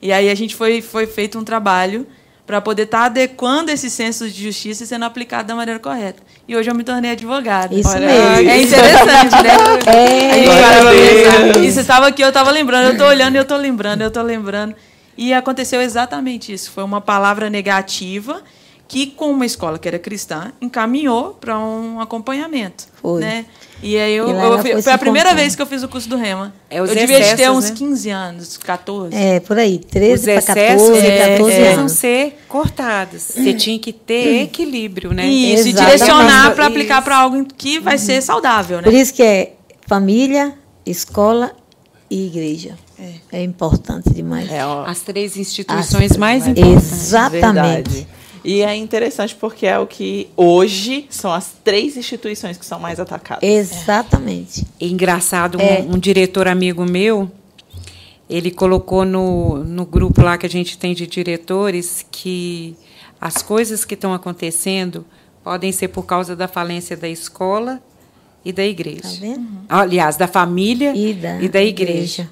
[0.00, 2.06] E aí a gente foi, foi feito um trabalho
[2.48, 6.22] para poder estar adequando esse senso de justiça e sendo aplicado da maneira correta.
[6.48, 7.74] E hoje eu me tornei advogada.
[7.74, 8.50] Isso Olha mesmo.
[8.50, 9.52] É interessante, né?
[9.86, 11.58] É.
[11.62, 14.22] E você estava aqui, eu estava lembrando, eu estou olhando, eu estou lembrando, eu estou
[14.22, 14.74] lembrando.
[15.14, 16.70] E aconteceu exatamente isso.
[16.70, 18.42] Foi uma palavra negativa
[18.88, 23.20] que com uma escola que era cristã encaminhou para um acompanhamento, Foi.
[23.20, 23.44] né?
[23.82, 26.08] E aí eu, E eu foi foi a primeira vez que eu fiz o curso
[26.08, 26.52] do Rema.
[26.70, 27.76] É, os eu devia de ter excessos, uns né?
[27.76, 29.14] 15 anos, 14.
[29.14, 31.92] É, por aí, Os 13 para excessos 14, eles 14 precisam anos.
[31.92, 33.22] ser cortados.
[33.22, 35.26] Você tinha que ter equilíbrio, né?
[35.26, 35.98] Isso, e Exatamente.
[35.98, 38.98] direcionar para aplicar para algo que vai ser saudável, Por né?
[39.00, 39.52] isso que é
[39.86, 41.52] família, escola
[42.10, 42.74] e igreja.
[43.30, 44.50] É, importante demais.
[44.50, 46.90] É, ó, As três instituições As- mais importantes.
[46.92, 47.90] Exatamente.
[47.90, 48.08] Verdade.
[48.50, 52.98] E é interessante porque é o que hoje são as três instituições que são mais
[52.98, 53.42] atacadas.
[53.46, 54.64] Exatamente.
[54.80, 55.80] É engraçado, um- É.
[55.86, 57.30] um, diretor amigo meu,
[58.28, 62.74] ele colocou no, no grupo lá que a gente tem de diretores que
[63.20, 65.04] as coisas que estão acontecendo
[65.44, 67.82] podem ser por causa da falência da escola
[68.42, 69.02] e da igreja.
[69.02, 69.46] Tá vendo?
[69.68, 71.68] Aliás, da família E da, igreja.
[71.68, 72.28] igreja.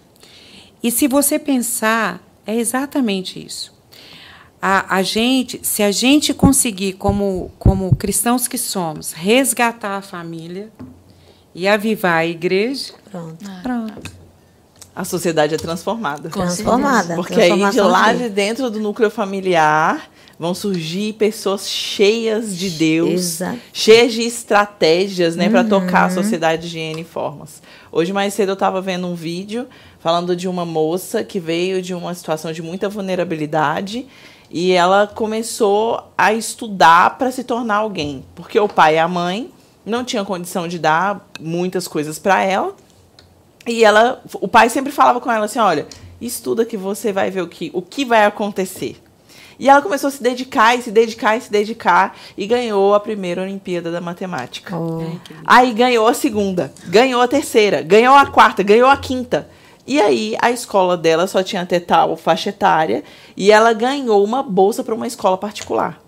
[0.82, 3.75] E se você pensar, é exatamente isso.
[4.60, 10.70] A, a gente, se a gente conseguir, como, como cristãos que somos, resgatar a família
[11.54, 13.44] e avivar a igreja, Pronto.
[13.62, 14.10] pronto.
[14.94, 16.30] A sociedade é transformada.
[16.30, 17.14] Transformada.
[17.16, 22.70] Porque aí de lá de- de dentro do núcleo familiar vão surgir pessoas cheias de
[22.70, 23.58] Deus, Exato.
[23.74, 27.62] cheias de estratégias, né, para tocar a sociedade de N formas.
[27.92, 29.66] Hoje mais cedo eu estava vendo um vídeo
[30.00, 34.06] falando de uma moça que veio de uma situação de muita vulnerabilidade
[34.50, 39.50] e ela começou a estudar para se tornar alguém, porque o pai e a mãe
[39.84, 42.74] não tinham condição de dar muitas coisas para ela.
[43.66, 45.86] E ela, o pai sempre falava com ela assim, olha,
[46.20, 49.00] estuda que você vai ver o que, o que vai acontecer.
[49.58, 53.00] E ela começou a se dedicar e se dedicar e se dedicar e ganhou a
[53.00, 54.76] primeira Olimpíada da Matemática.
[54.76, 55.02] Oh.
[55.46, 59.48] Aí ganhou a segunda, ganhou a terceira, ganhou a quarta, ganhou a quinta.
[59.86, 63.04] E aí a escola dela só tinha até tal faixa etária
[63.36, 66.00] e ela ganhou uma bolsa para uma escola particular.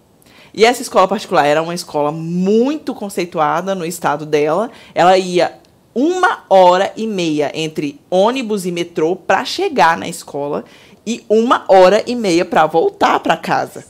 [0.53, 4.71] E essa escola particular era uma escola muito conceituada no estado dela.
[4.95, 5.59] Ela ia
[5.95, 10.65] uma hora e meia entre ônibus e metrô para chegar na escola
[11.07, 13.85] e uma hora e meia para voltar para casa.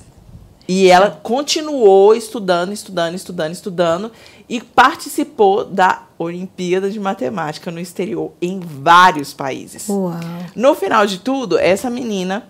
[0.68, 4.12] E ela continuou estudando, estudando, estudando, estudando
[4.48, 9.88] e participou da Olimpíada de Matemática no exterior em vários países.
[9.88, 10.14] Uau.
[10.54, 12.48] No final de tudo, essa menina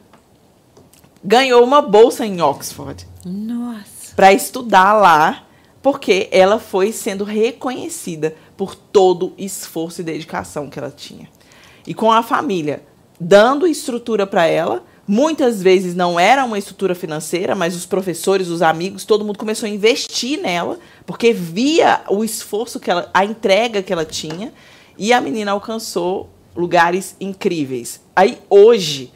[1.23, 4.15] ganhou uma bolsa em Oxford Nossa.
[4.15, 5.45] para estudar lá,
[5.83, 11.29] porque ela foi sendo reconhecida por todo o esforço e dedicação que ela tinha.
[11.87, 12.83] E com a família
[13.21, 18.61] dando estrutura para ela, muitas vezes não era uma estrutura financeira, mas os professores, os
[18.61, 23.83] amigos, todo mundo começou a investir nela, porque via o esforço que ela, a entrega
[23.83, 24.53] que ela tinha,
[24.99, 28.03] e a menina alcançou lugares incríveis.
[28.15, 29.11] Aí hoje,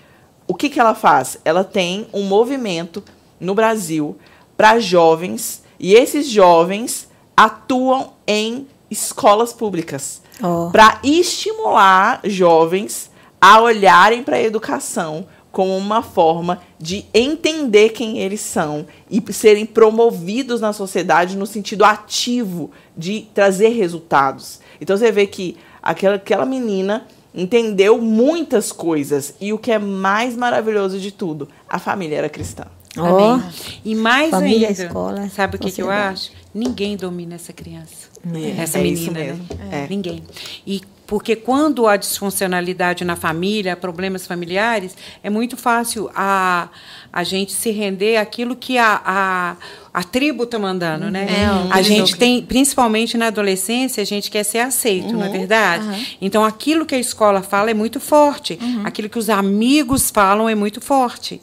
[0.47, 1.39] o que, que ela faz?
[1.45, 3.05] Ela tem um movimento
[3.39, 4.17] no Brasil
[4.57, 10.71] para jovens, e esses jovens atuam em escolas públicas Ó.
[10.71, 18.41] para estimular jovens a olharem para a educação como uma forma de entender quem eles
[18.41, 24.61] são e serem promovidos na sociedade no sentido ativo de trazer resultados.
[24.81, 30.37] Então você vê que aquela, aquela menina entendeu muitas coisas e o que é mais
[30.37, 32.65] maravilhoso de tudo, a família era cristã.
[32.97, 33.43] Amém.
[33.85, 36.31] E mais Família, ainda, escola, sabe o que, que eu acho?
[36.55, 38.11] Ninguém domina essa criança.
[38.35, 39.47] É, essa é menina, mesmo.
[39.59, 39.85] né?
[39.85, 39.87] É.
[39.89, 40.23] Ninguém.
[40.67, 46.71] E porque quando há disfuncionalidade na família, problemas familiares, é muito fácil a,
[47.13, 49.57] a gente se render àquilo que a, a,
[49.93, 51.27] a tribo está mandando, né?
[51.29, 56.17] É, a gente tem, principalmente na adolescência, a gente quer ser aceito, não é verdade?
[56.19, 58.59] Então, aquilo que a escola fala é muito forte.
[58.83, 61.43] Aquilo que os amigos falam é muito forte.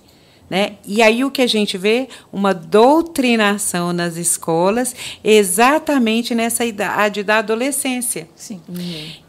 [0.49, 0.77] Né?
[0.85, 2.07] E aí o que a gente vê?
[2.33, 8.27] Uma doutrinação nas escolas, exatamente nessa idade da adolescência.
[8.35, 8.59] Sim.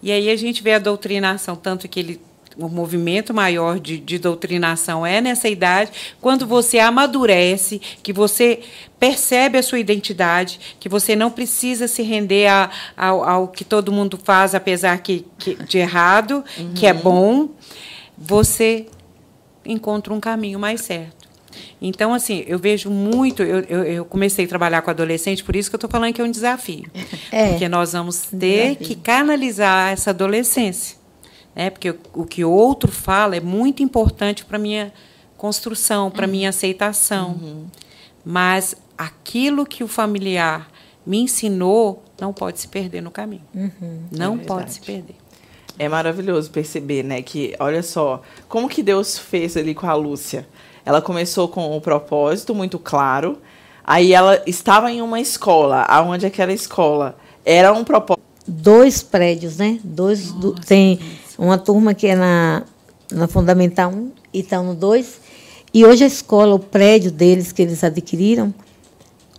[0.03, 2.21] E aí a gente vê a doutrinação, tanto que ele,
[2.57, 5.93] o movimento maior de, de doutrinação é nessa idade,
[6.23, 8.61] quando você amadurece, que você
[8.99, 13.93] percebe a sua identidade, que você não precisa se render a, ao, ao que todo
[13.93, 16.43] mundo faz, apesar que, que de errado,
[16.75, 17.51] que é bom,
[18.17, 18.87] você
[19.71, 21.29] encontra um caminho mais certo.
[21.81, 23.43] Então, assim, eu vejo muito.
[23.43, 26.21] Eu, eu, eu comecei a trabalhar com adolescente, por isso que eu estou falando que
[26.21, 26.85] é um desafio.
[27.33, 27.51] É.
[27.51, 30.97] Porque nós vamos ter que canalizar essa adolescência.
[31.55, 31.71] Né?
[31.71, 34.93] Porque o, o que o outro fala é muito importante para a minha
[35.37, 37.71] construção, para a minha aceitação.
[38.25, 40.69] Mas aquilo que o familiar
[41.07, 43.45] me ensinou não pode se perder no caminho.
[44.11, 45.17] Não É pode se perder.
[45.81, 50.47] É maravilhoso perceber, né, que olha só, como que Deus fez ali com a Lúcia.
[50.85, 53.39] Ela começou com um propósito muito claro.
[53.83, 57.17] Aí ela estava em uma escola, aonde aquela escola
[57.47, 58.23] era um propósito.
[58.47, 59.81] Dois prédios, né?
[59.83, 61.01] Dois, do, tem
[61.39, 62.63] uma turma que é na,
[63.11, 65.19] na Fundamental 1 e está no 2.
[65.73, 68.53] E hoje a escola, o prédio deles que eles adquiriram,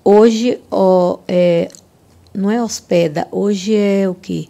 [0.03, 1.69] hoje ó, é,
[2.33, 4.47] não é hospeda, hoje é o quê?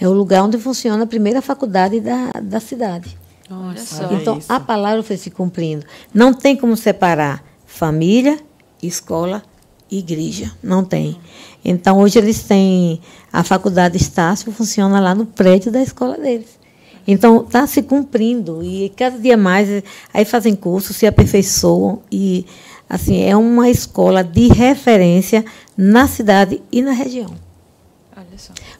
[0.00, 3.16] É o lugar onde funciona a primeira faculdade da, da cidade.
[3.50, 5.84] Nossa, então, a palavra foi se cumprindo.
[6.12, 8.38] Não tem como separar família,
[8.82, 9.42] escola
[9.90, 10.52] e igreja.
[10.62, 11.18] Não tem.
[11.64, 13.00] Então, hoje eles têm.
[13.32, 16.58] A faculdade Estácio funciona lá no prédio da escola deles.
[17.06, 18.62] Então, está se cumprindo.
[18.62, 19.82] E cada dia mais,
[20.12, 22.02] aí fazem curso, se aperfeiçoam.
[22.12, 22.44] E,
[22.88, 25.42] assim, é uma escola de referência
[25.74, 27.47] na cidade e na região.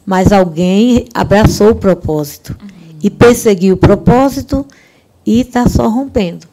[0.05, 2.55] Mas alguém abraçou o propósito.
[2.61, 4.65] Uhum e perseguiu o propósito
[5.25, 6.47] e está só rompendo.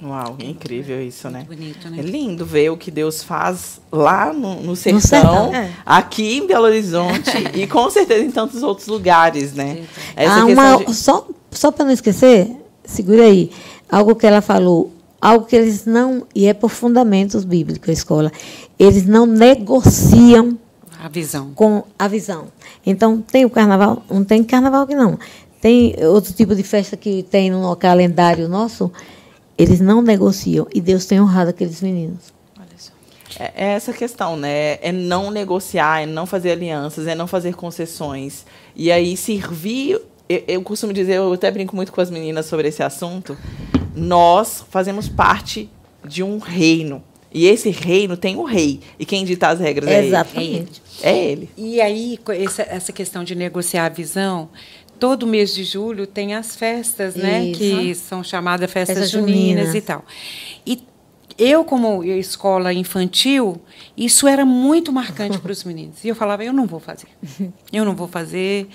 [0.00, 1.44] Uau, é incrível isso, né?
[1.48, 1.98] Bonito, né?
[1.98, 5.72] É lindo ver o que Deus faz lá no, no sertão, no sertão é.
[5.84, 9.84] aqui em Belo Horizonte e com certeza em tantos outros lugares, né?
[10.14, 10.94] Essa uma, de...
[10.94, 12.48] Só, só para não esquecer,
[12.84, 13.50] segura aí,
[13.90, 18.32] algo que ela falou, algo que eles não, e é por fundamentos bíblicos a escola,
[18.78, 20.56] eles não negociam
[20.98, 21.52] a visão.
[21.54, 22.48] Com a visão.
[22.84, 25.18] Então, tem o carnaval, não tem carnaval aqui não.
[25.60, 28.90] Tem outro tipo de festa que tem no calendário nosso,
[29.56, 30.66] eles não negociam.
[30.74, 32.38] E Deus tem honrado aqueles meninos.
[33.38, 34.78] É, é essa questão, né?
[34.82, 38.44] É não negociar, é não fazer alianças, é não fazer concessões.
[38.74, 40.00] E aí servir.
[40.28, 43.36] Eu, eu costumo dizer, eu até brinco muito com as meninas sobre esse assunto.
[43.94, 45.70] Nós fazemos parte
[46.04, 47.02] de um reino.
[47.32, 48.80] E esse reino tem o um rei.
[48.98, 50.82] E quem dita as regras é, Exatamente.
[51.02, 51.02] ele.
[51.02, 51.50] É ele.
[51.56, 54.48] E aí, essa, essa questão de negociar a visão,
[54.98, 57.44] todo mês de julho tem as festas, né?
[57.44, 57.58] Isso.
[57.58, 59.78] Que são chamadas festas Festa juninas junina.
[59.78, 60.04] e tal.
[60.66, 60.82] E
[61.38, 63.62] eu, como escola infantil,
[63.96, 66.02] isso era muito marcante para os meninos.
[66.02, 67.06] E eu falava, eu não vou fazer.
[67.72, 68.66] Eu não vou fazer,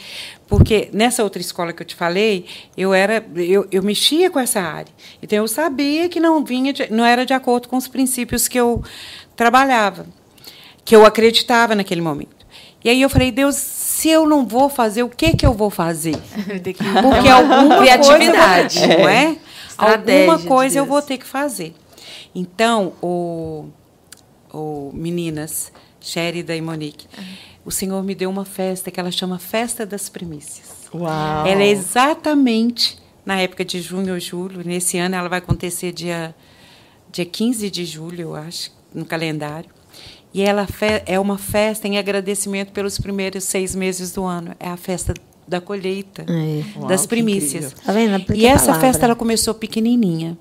[0.47, 2.45] porque nessa outra escola que eu te falei,
[2.77, 4.91] eu era, eu, eu mexia com essa área.
[5.21, 8.57] Então eu sabia que não vinha, de, não era de acordo com os princípios que
[8.57, 8.81] eu
[9.35, 10.05] trabalhava,
[10.85, 12.45] que eu acreditava naquele momento.
[12.81, 15.69] E aí eu falei, Deus, se eu não vou fazer, o que que eu vou
[15.69, 16.15] fazer?
[17.01, 19.37] Porque alguma criatividade, coisa, não é?
[19.77, 21.73] Alguma coisa eu vou ter que fazer.
[22.35, 23.65] Então, o,
[24.51, 27.23] o meninas, Sherida e Monique, uhum.
[27.65, 30.89] o Senhor me deu uma festa que ela chama Festa das Primícias.
[30.93, 31.45] Uau!
[31.45, 34.61] Ela é exatamente na época de junho ou julho.
[34.65, 36.35] Nesse ano ela vai acontecer dia,
[37.11, 39.69] dia 15 de julho, eu acho, no calendário.
[40.33, 40.67] E ela
[41.05, 44.55] é uma festa em agradecimento pelos primeiros seis meses do ano.
[44.59, 45.13] É a festa
[45.47, 46.87] da colheita, é.
[46.87, 47.73] das primícias.
[47.73, 48.33] Tá vendo?
[48.33, 50.37] E essa festa ela começou pequenininha.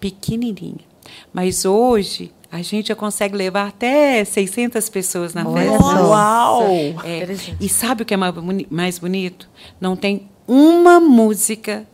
[0.00, 0.93] Pequenininha.
[1.32, 5.82] Mas hoje a gente já consegue levar até 600 pessoas na festa.
[5.82, 6.62] Uau!
[7.04, 7.26] É,
[7.60, 9.48] e sabe o que é mais bonito?
[9.80, 11.86] Não tem uma música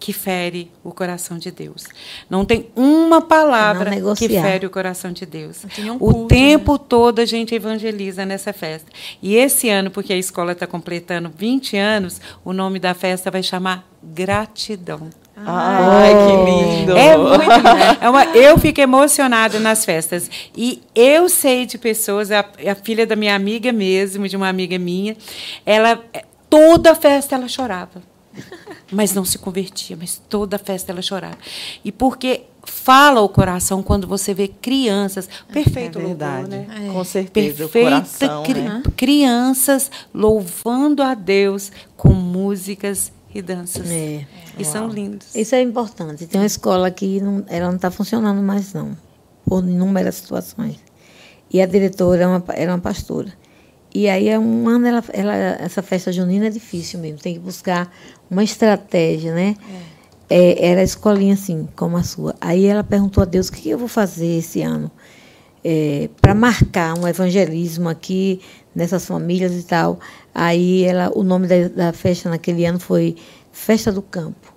[0.00, 1.86] que fere o coração de Deus.
[2.30, 5.66] Não tem uma palavra que fere o coração de Deus.
[5.78, 6.80] Um culto, o tempo né?
[6.88, 8.90] todo a gente evangeliza nessa festa.
[9.22, 13.42] E esse ano, porque a escola está completando 20 anos, o nome da festa vai
[13.42, 15.10] chamar Gratidão.
[15.46, 16.96] Ai, que lindo!
[16.96, 17.68] É muito lindo.
[18.00, 20.30] É uma, eu fico emocionada nas festas.
[20.56, 24.78] E eu sei de pessoas, a, a, filha da minha amiga mesmo, de uma amiga
[24.78, 25.16] minha,
[25.64, 26.02] ela
[26.48, 28.02] toda festa ela chorava.
[28.90, 31.38] Mas não se convertia, mas toda festa ela chorava.
[31.84, 36.88] E porque fala o coração quando você vê crianças, perfeito é verdade, louvor, né?
[36.88, 36.92] É.
[36.92, 38.82] Com certeza, Perfeita cri né?
[38.96, 43.90] crianças louvando a Deus com músicas e danças.
[43.90, 44.24] É.
[44.60, 44.72] E Uau.
[44.72, 45.34] são lindos.
[45.34, 46.26] Isso é importante.
[46.26, 48.96] Tem uma escola que não, ela não está funcionando mais, não,
[49.44, 50.76] por inúmeras situações.
[51.52, 53.32] E a diretora era uma, era uma pastora.
[53.92, 57.18] E aí, é um ano, ela, ela, essa festa junina é difícil mesmo.
[57.18, 57.92] Tem que buscar
[58.30, 59.56] uma estratégia, né?
[59.86, 60.00] É.
[60.32, 62.36] É, era a escolinha assim, como a sua.
[62.40, 64.88] Aí ela perguntou a Deus, o que eu vou fazer esse ano?
[65.64, 68.40] É, para marcar um evangelismo aqui
[68.72, 69.98] nessas famílias e tal.
[70.32, 73.16] Aí ela, o nome da, da festa naquele ano foi
[73.50, 74.49] Festa do Campo.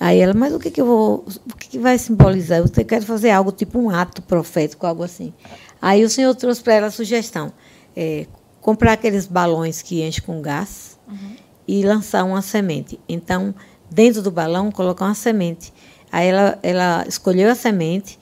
[0.00, 2.58] Aí ela, mas o que, que eu vou, o que, que vai simbolizar?
[2.58, 5.34] Eu quero fazer algo tipo um ato profético, algo assim.
[5.80, 7.52] Aí o senhor trouxe para ela a sugestão:
[7.94, 8.26] é,
[8.62, 11.36] comprar aqueles balões que enchem com gás uhum.
[11.68, 12.98] e lançar uma semente.
[13.06, 13.54] Então,
[13.90, 15.70] dentro do balão, colocar uma semente.
[16.10, 18.18] Aí ela, ela escolheu a semente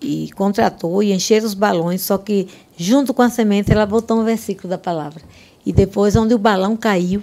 [0.00, 2.48] e contratou e encher os balões, só que
[2.78, 5.22] junto com a semente ela botou um versículo da palavra.
[5.66, 7.22] E depois, onde o balão caiu,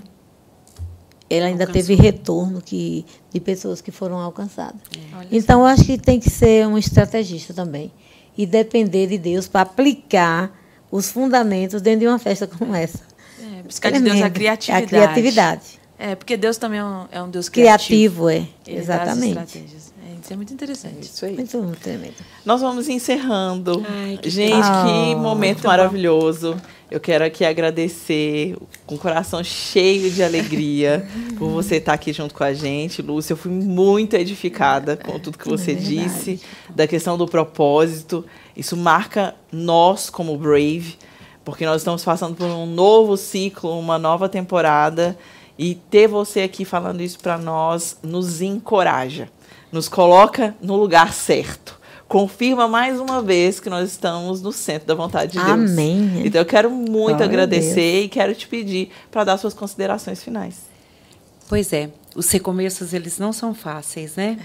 [1.34, 1.88] ela ainda Alcançou.
[1.88, 4.82] teve retorno que, de pessoas que foram alcançadas.
[4.96, 5.28] É.
[5.32, 7.92] Então, eu acho que tem que ser um estrategista também.
[8.38, 10.52] e depender de Deus para aplicar
[10.90, 13.00] os fundamentos dentro de uma festa como essa.
[13.40, 14.86] É, buscar de Deus a criatividade.
[14.86, 15.82] A criatividade.
[15.98, 18.26] É, porque Deus também é um, é um Deus criativo.
[18.26, 18.48] Criativo, é.
[18.68, 19.58] Ele Exatamente.
[19.60, 20.98] É, isso é muito interessante.
[20.98, 21.36] É isso aí.
[21.36, 22.16] Muito, muito tremendo.
[22.44, 23.86] Nós vamos encerrando.
[23.88, 26.56] Ai, que Gente, que momento maravilhoso.
[26.56, 26.62] Bom.
[26.92, 31.08] Eu quero aqui agradecer com o coração cheio de alegria
[31.40, 33.32] por você estar aqui junto com a gente, Lúcia.
[33.32, 38.26] Eu fui muito edificada com tudo que você é disse, da questão do propósito.
[38.58, 40.98] Isso marca nós como Brave,
[41.46, 45.18] porque nós estamos passando por um novo ciclo, uma nova temporada.
[45.58, 49.30] E ter você aqui falando isso para nós nos encoraja,
[49.72, 51.80] nos coloca no lugar certo.
[52.12, 55.50] Confirma mais uma vez que nós estamos no centro da vontade de Deus.
[55.50, 56.24] Amém.
[56.26, 60.64] Então eu quero muito Glória agradecer e quero te pedir para dar suas considerações finais.
[61.48, 64.38] Pois é, os recomeços eles não são fáceis, né?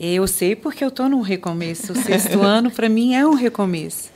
[0.00, 1.92] Eu sei porque eu estou num recomeço.
[1.92, 4.08] O sexto ano para mim é um recomeço,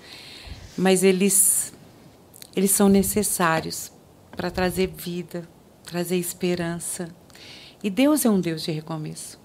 [0.74, 1.70] mas eles
[2.56, 3.92] eles são necessários
[4.34, 5.46] para trazer vida,
[5.84, 7.10] trazer esperança.
[7.82, 9.38] E Deus é um Deus de recomeço.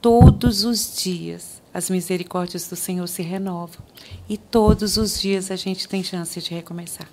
[0.00, 3.84] Todos os dias as misericórdias do Senhor se renovam.
[4.28, 7.08] E todos os dias a gente tem chance de recomeçar.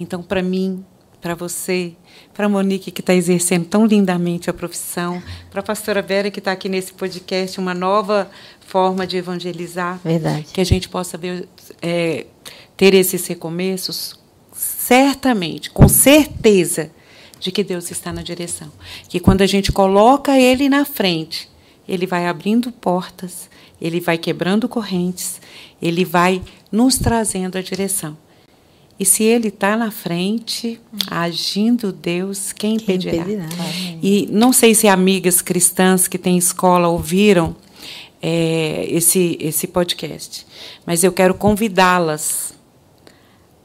[0.00, 0.82] Então, para mim,
[1.20, 1.92] para você,
[2.32, 6.38] para a Monique, que está exercendo tão lindamente a profissão, para a pastora Vera, que
[6.38, 8.30] está aqui nesse podcast, uma nova
[8.66, 10.00] forma de evangelizar.
[10.02, 10.46] Verdade.
[10.52, 11.46] Que a gente possa ver,
[11.80, 12.26] é,
[12.76, 14.18] ter esses recomeços,
[14.52, 16.90] certamente, com certeza,
[17.38, 18.72] de que Deus está na direção.
[19.08, 21.48] Que quando a gente coloca Ele na frente,
[21.86, 23.50] Ele vai abrindo portas,
[23.82, 25.40] Ele vai quebrando correntes,
[25.82, 28.16] Ele vai nos trazendo a direção.
[28.96, 30.80] E se Ele está na frente,
[31.10, 33.24] agindo Deus, quem impedirá?
[33.24, 33.48] Quem impedirá?
[34.00, 37.56] E não sei se amigas cristãs que têm escola ouviram
[38.22, 40.46] é, esse, esse podcast,
[40.86, 42.54] mas eu quero convidá-las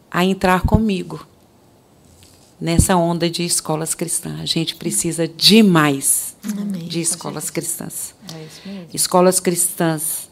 [0.09, 1.27] a entrar comigo
[2.59, 4.39] nessa onda de escolas cristãs.
[4.39, 6.87] A gente precisa demais Amém.
[6.87, 8.15] de escolas cristãs.
[8.33, 10.29] É escolas cristãs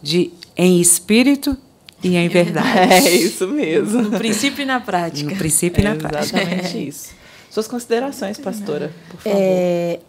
[0.00, 1.56] de, em espírito
[2.02, 2.68] e em verdade.
[3.08, 4.02] É isso mesmo.
[4.02, 5.30] No princípio e na prática.
[5.30, 6.38] No princípio e na é prática.
[6.40, 6.80] Exatamente é.
[6.80, 7.08] isso.
[7.50, 9.38] Suas considerações, pastora, por favor.
[9.38, 10.00] É,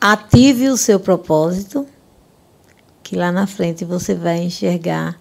[0.00, 1.86] ative o seu propósito,
[3.02, 5.18] que lá na frente você vai enxergar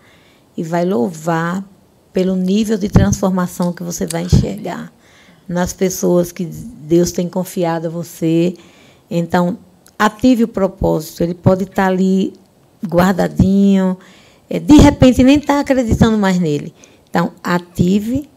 [0.56, 1.64] e vai louvar
[2.12, 4.92] pelo nível de transformação que você vai enxergar
[5.48, 8.56] nas pessoas que Deus tem confiado a você.
[9.10, 9.58] Então,
[9.98, 11.24] ative o propósito.
[11.24, 12.34] Ele pode estar ali
[12.86, 13.98] guardadinho,
[14.50, 16.74] é, de repente nem está acreditando mais nele.
[17.10, 18.30] Então, ative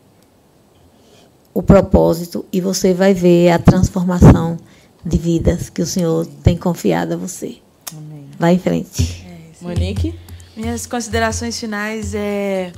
[1.52, 4.56] o propósito e você vai ver a transformação
[5.04, 7.56] de vidas que o Senhor tem confiado a você.
[7.92, 8.26] Amém.
[8.38, 9.26] Vai em frente.
[9.26, 10.14] É, Monique?
[10.56, 12.72] Minhas considerações finais é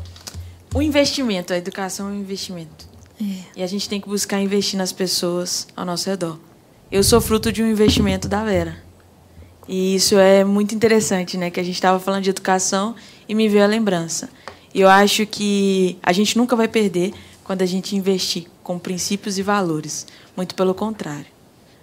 [0.74, 2.91] o investimento, a educação é um investimento.
[3.20, 3.24] É.
[3.56, 6.38] E a gente tem que buscar investir nas pessoas ao nosso redor.
[6.90, 8.76] Eu sou fruto de um investimento da Vera.
[9.68, 11.50] E isso é muito interessante, né?
[11.50, 12.94] Que a gente estava falando de educação
[13.28, 14.28] e me veio a lembrança.
[14.74, 17.12] E eu acho que a gente nunca vai perder
[17.44, 20.06] quando a gente investir com princípios e valores.
[20.36, 21.26] Muito pelo contrário.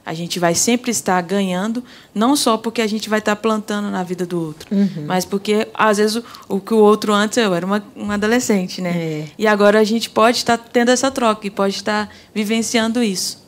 [0.09, 1.83] A gente vai sempre estar ganhando,
[2.15, 5.05] não só porque a gente vai estar plantando na vida do outro, uhum.
[5.05, 8.81] mas porque, às vezes, o, o, que o outro antes, eu era uma, uma adolescente,
[8.81, 8.89] né?
[8.89, 9.27] É.
[9.37, 13.45] E agora a gente pode estar tendo essa troca e pode estar vivenciando isso.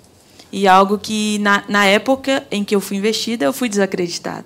[0.51, 4.45] E algo que, na, na época em que eu fui investida, eu fui desacreditada.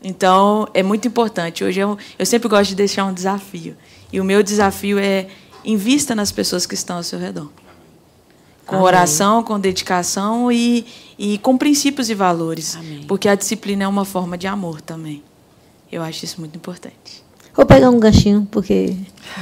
[0.00, 1.64] Então, é muito importante.
[1.64, 3.76] Hoje eu, eu sempre gosto de deixar um desafio.
[4.12, 5.26] E o meu desafio é
[5.64, 7.50] invista nas pessoas que estão ao seu redor
[8.68, 8.86] com Amém.
[8.86, 10.86] oração, com dedicação e,
[11.18, 12.76] e com princípios e valores.
[12.76, 13.02] Amém.
[13.08, 15.24] Porque a disciplina é uma forma de amor também.
[15.90, 17.24] Eu acho isso muito importante.
[17.54, 18.94] Vou pegar um ganchinho, porque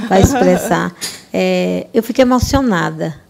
[0.09, 0.95] vai expressar.
[1.39, 3.21] É, eu fiquei emocionada.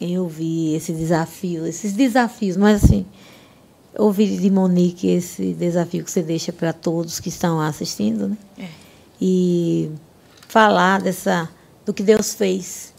[0.00, 3.06] Eu vi esse desafio, esses desafios, mas assim,
[3.96, 8.36] ouvi de Monique esse desafio que você deixa para todos que estão assistindo, né?
[8.58, 8.68] É.
[9.20, 9.88] E
[10.48, 11.48] falar dessa
[11.84, 12.92] do que Deus fez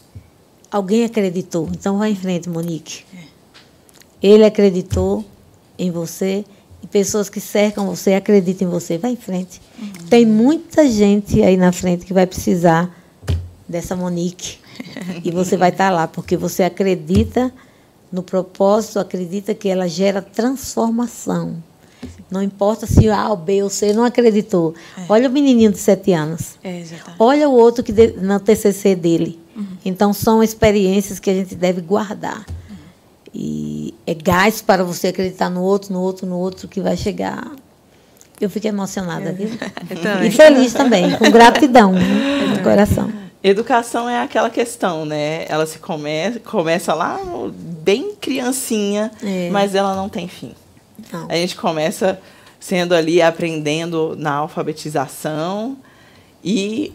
[0.70, 1.68] Alguém acreditou.
[1.70, 3.04] Então vai em frente, Monique.
[4.22, 5.24] Ele acreditou
[5.78, 6.44] em você
[6.82, 8.98] e pessoas que cercam você acreditam em você.
[8.98, 9.60] Vai em frente.
[9.80, 9.92] Uhum.
[10.10, 12.94] Tem muita gente aí na frente que vai precisar
[13.68, 14.58] dessa Monique.
[15.24, 17.52] e você vai estar lá, porque você acredita
[18.10, 21.62] no propósito, acredita que ela gera transformação.
[22.30, 24.74] Não importa se A ou B ou C não acreditou.
[24.96, 25.02] É.
[25.08, 26.56] Olha o menininho de sete anos.
[26.62, 26.82] É,
[27.18, 29.38] Olha o outro que de, no TCC dele.
[29.58, 29.66] Uhum.
[29.84, 32.46] Então, são experiências que a gente deve guardar.
[32.70, 32.76] Uhum.
[33.34, 37.50] E é gás para você acreditar no outro, no outro, no outro, que vai chegar
[38.40, 39.50] Eu fiquei emocionada, viu?
[40.24, 43.12] e feliz também, com gratidão né, no coração.
[43.42, 45.44] Educação é aquela questão, né?
[45.48, 47.20] Ela se come, começa lá
[47.82, 49.48] bem criancinha, é.
[49.50, 50.54] mas ela não tem fim.
[51.12, 51.26] Não.
[51.28, 52.20] A gente começa
[52.58, 55.76] sendo ali aprendendo na alfabetização
[56.42, 56.92] e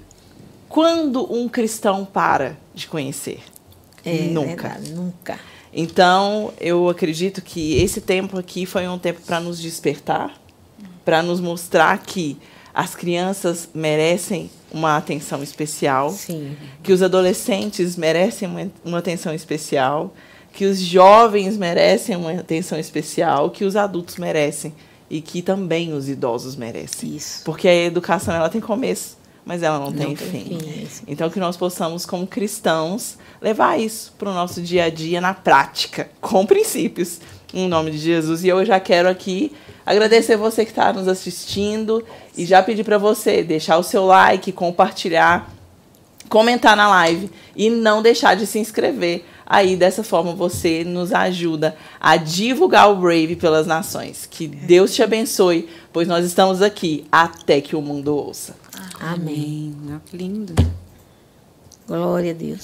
[0.73, 3.43] quando um cristão para de conhecer?
[4.03, 4.69] É, nunca.
[4.69, 5.39] Verdade, nunca.
[5.71, 10.33] Então, eu acredito que esse tempo aqui foi um tempo para nos despertar,
[11.05, 12.39] para nos mostrar que
[12.73, 16.57] as crianças merecem uma atenção especial, Sim.
[16.81, 20.11] que os adolescentes merecem uma, uma atenção especial,
[20.51, 24.73] que os jovens merecem uma atenção especial, que os adultos merecem
[25.07, 27.15] e que também os idosos merecem.
[27.15, 27.43] Isso.
[27.43, 30.59] Porque a educação ela tem começo, mas ela não, não tem, tem, fim.
[30.59, 31.03] fim.
[31.07, 35.33] Então que nós possamos como cristãos levar isso para o nosso dia a dia na
[35.33, 37.19] prática, com princípios,
[37.53, 38.43] em nome de Jesus.
[38.43, 39.51] E eu já quero aqui
[39.85, 42.03] agradecer você que está nos assistindo
[42.37, 45.51] e já pedir para você deixar o seu like, compartilhar,
[46.29, 49.25] comentar na live e não deixar de se inscrever.
[49.53, 54.27] Aí, dessa forma, você nos ajuda a divulgar o Brave pelas nações.
[54.27, 58.55] Que Deus te abençoe, pois nós estamos aqui até que o mundo ouça.
[58.99, 59.75] Amém.
[59.85, 60.01] Amém.
[60.11, 60.55] Lindo.
[61.87, 62.61] Glória a Deus.